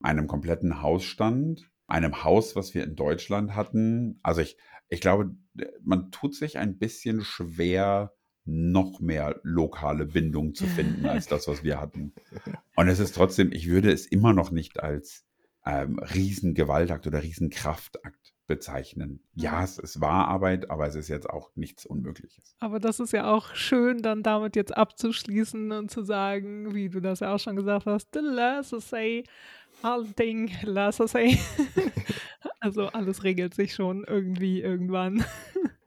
[0.00, 4.18] einem kompletten Hausstand, einem Haus, was wir in Deutschland hatten.
[4.22, 4.56] Also ich,
[4.88, 5.36] ich glaube,
[5.82, 8.15] man tut sich ein bisschen schwer,
[8.46, 12.12] noch mehr lokale Bindung zu finden als das, was wir hatten.
[12.76, 15.24] Und es ist trotzdem, ich würde es immer noch nicht als
[15.64, 19.20] ähm, Riesengewaltakt oder Riesenkraftakt bezeichnen.
[19.34, 22.54] Ja, es, es war Arbeit, aber es ist jetzt auch nichts Unmögliches.
[22.60, 27.00] Aber das ist ja auch schön, dann damit jetzt abzuschließen und zu sagen, wie du
[27.00, 29.24] das ja auch schon gesagt hast, lass es say,
[29.82, 31.38] all Ding, lass es say.
[32.60, 35.24] also alles regelt sich schon irgendwie irgendwann.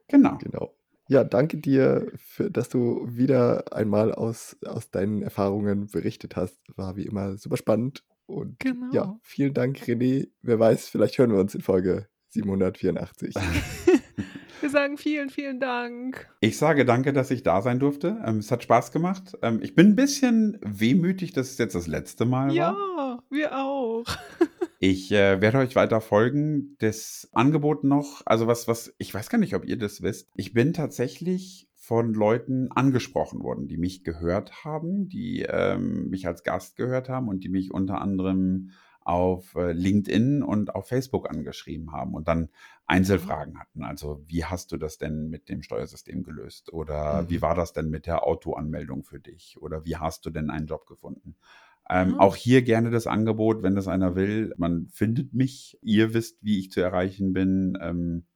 [0.08, 0.36] Genau.
[0.38, 0.74] Genau.
[1.10, 6.56] Ja, danke dir, für, dass du wieder einmal aus, aus deinen Erfahrungen berichtet hast.
[6.76, 8.04] War wie immer super spannend.
[8.26, 8.92] Und genau.
[8.92, 10.28] ja, vielen Dank, René.
[10.40, 13.34] Wer weiß, vielleicht hören wir uns in Folge 784.
[14.60, 16.28] wir sagen vielen, vielen Dank.
[16.40, 18.20] Ich sage danke, dass ich da sein durfte.
[18.24, 19.36] Ähm, es hat Spaß gemacht.
[19.42, 22.74] Ähm, ich bin ein bisschen wehmütig, dass es jetzt das letzte Mal ja, war.
[22.98, 24.04] Ja, wir auch.
[24.82, 26.74] Ich äh, werde euch weiter folgen.
[26.78, 30.30] Das Angebot noch, also was, was, ich weiß gar nicht, ob ihr das wisst.
[30.36, 36.44] Ich bin tatsächlich von Leuten angesprochen worden, die mich gehört haben, die ähm, mich als
[36.44, 38.70] Gast gehört haben und die mich unter anderem
[39.02, 42.48] auf äh, LinkedIn und auf Facebook angeschrieben haben und dann
[42.90, 43.82] Einzelfragen hatten.
[43.82, 46.72] Also, wie hast du das denn mit dem Steuersystem gelöst?
[46.72, 47.30] Oder mhm.
[47.30, 49.56] wie war das denn mit der Autoanmeldung für dich?
[49.60, 51.36] Oder wie hast du denn einen Job gefunden?
[51.88, 52.20] Ähm, mhm.
[52.20, 54.52] Auch hier gerne das Angebot, wenn das einer will.
[54.56, 55.78] Man findet mich.
[55.82, 57.78] Ihr wisst, wie ich zu erreichen bin.
[57.80, 58.26] Ähm,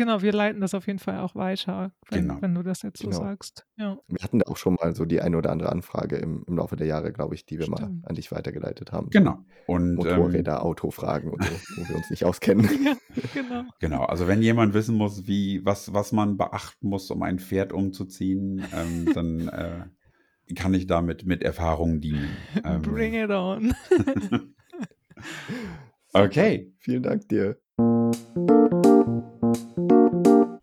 [0.00, 2.40] Genau, wir leiten das auf jeden Fall auch weiter, wenn, genau.
[2.40, 3.20] wenn du das jetzt so genau.
[3.20, 3.66] sagst.
[3.76, 3.98] Ja.
[4.08, 6.86] Wir hatten auch schon mal so die eine oder andere Anfrage im, im Laufe der
[6.86, 7.80] Jahre, glaube ich, die wir Stimmt.
[7.80, 9.10] mal an dich weitergeleitet haben.
[9.10, 9.44] Genau.
[9.66, 12.66] Und, Motorräder, ähm, Autofragen und so, wo wir uns nicht auskennen.
[12.82, 12.94] ja,
[13.34, 13.64] genau.
[13.78, 17.74] Genau, also wenn jemand wissen muss, wie, was, was man beachten muss, um ein Pferd
[17.74, 22.30] umzuziehen, ähm, dann äh, kann ich damit mit Erfahrung dienen.
[22.64, 23.74] Ähm, Bring it on.
[26.14, 26.72] okay.
[26.78, 27.58] Vielen Dank dir.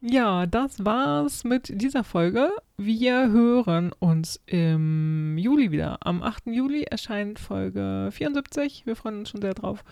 [0.09, 2.51] Ja, das war's mit dieser Folge.
[2.77, 5.97] Wir hören uns im Juli wieder.
[5.99, 6.47] Am 8.
[6.47, 8.85] Juli erscheint Folge 74.
[8.85, 9.83] Wir freuen uns schon sehr drauf.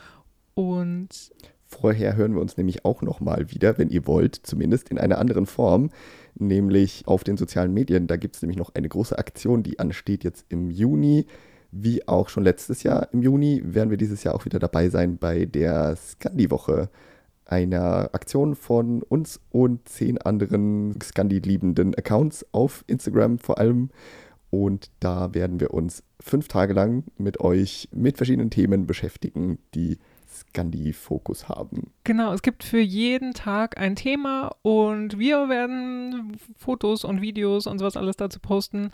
[0.54, 1.10] Und
[1.66, 5.46] vorher hören wir uns nämlich auch nochmal wieder, wenn ihr wollt, zumindest in einer anderen
[5.46, 5.90] Form
[6.36, 8.08] nämlich auf den sozialen Medien.
[8.08, 11.26] Da gibt es nämlich noch eine große Aktion, die ansteht jetzt im Juni.
[11.72, 15.18] Wie auch schon letztes Jahr im Juni werden wir dieses Jahr auch wieder dabei sein
[15.18, 16.90] bei der Scandi-Woche,
[17.46, 23.90] einer Aktion von uns und zehn anderen Scandi-liebenden Accounts auf Instagram vor allem.
[24.50, 29.98] Und da werden wir uns fünf Tage lang mit euch mit verschiedenen Themen beschäftigen, die
[30.36, 31.92] Scandi-Fokus haben.
[32.04, 37.80] Genau, es gibt für jeden Tag ein Thema und wir werden Fotos und Videos und
[37.80, 38.92] sowas alles dazu posten.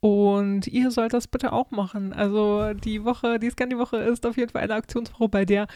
[0.00, 2.12] Und ihr sollt das bitte auch machen.
[2.12, 5.66] Also die Woche, die Scandi-Woche ist auf jeden Fall eine Aktionswoche, bei der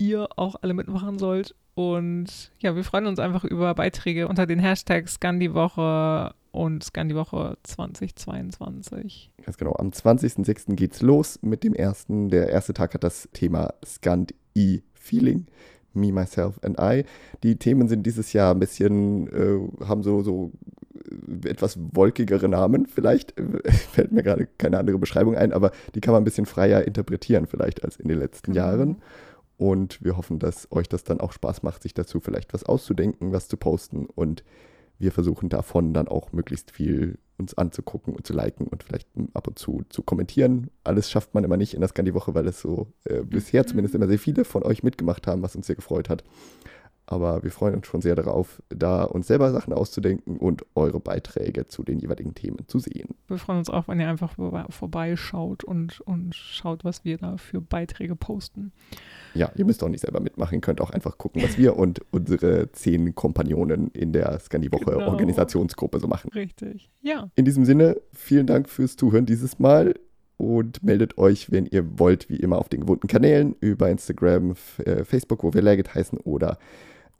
[0.00, 1.54] ihr auch alle mitmachen sollt.
[1.74, 9.30] Und ja, wir freuen uns einfach über Beiträge unter den Hashtags Scandi-Woche und Scandi-Woche 2022.
[9.44, 9.74] Ganz genau.
[9.78, 10.74] Am 20.06.
[10.74, 12.28] geht's los mit dem ersten.
[12.28, 15.46] Der erste Tag hat das Thema Scandi-Feeling.
[15.92, 17.04] Me, Myself and I.
[17.42, 20.52] Die Themen sind dieses Jahr ein bisschen, äh, haben so, so
[21.44, 23.34] etwas wolkigere Namen vielleicht.
[23.92, 27.46] Fällt mir gerade keine andere Beschreibung ein, aber die kann man ein bisschen freier interpretieren
[27.46, 28.66] vielleicht als in den letzten genau.
[28.66, 28.96] Jahren.
[29.60, 33.32] Und wir hoffen, dass euch das dann auch Spaß macht, sich dazu vielleicht was auszudenken,
[33.32, 34.06] was zu posten.
[34.06, 34.42] Und
[34.98, 39.48] wir versuchen davon dann auch möglichst viel uns anzugucken und zu liken und vielleicht ab
[39.48, 40.70] und zu zu kommentieren.
[40.82, 44.08] Alles schafft man immer nicht in der Scandi-Woche, weil es so äh, bisher zumindest immer
[44.08, 46.24] sehr viele von euch mitgemacht haben, was uns sehr gefreut hat.
[47.10, 51.66] Aber wir freuen uns schon sehr darauf, da uns selber Sachen auszudenken und eure Beiträge
[51.66, 53.16] zu den jeweiligen Themen zu sehen.
[53.26, 54.32] Wir freuen uns auch, wenn ihr einfach
[54.68, 58.70] vorbeischaut und, und schaut, was wir da für Beiträge posten.
[59.34, 62.00] Ja, ihr müsst auch nicht selber mitmachen, ihr könnt auch einfach gucken, was wir und
[62.12, 65.08] unsere zehn Kompagnonen in der Scandiwoche genau.
[65.08, 66.30] Organisationsgruppe so machen.
[66.32, 67.28] Richtig, ja.
[67.34, 69.94] In diesem Sinne, vielen Dank fürs Zuhören dieses Mal
[70.36, 74.54] und meldet euch, wenn ihr wollt, wie immer auf den gewohnten Kanälen über Instagram,
[74.84, 76.56] äh, Facebook, wo wir Legit heißen oder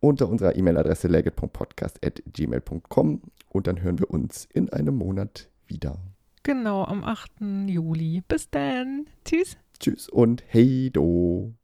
[0.01, 5.99] unter unserer E-Mail-Adresse legit.podcast.gmail.com und dann hören wir uns in einem Monat wieder.
[6.43, 7.31] Genau, am 8.
[7.67, 8.23] Juli.
[8.27, 9.07] Bis dann.
[9.25, 9.57] Tschüss.
[9.79, 11.55] Tschüss und hey do.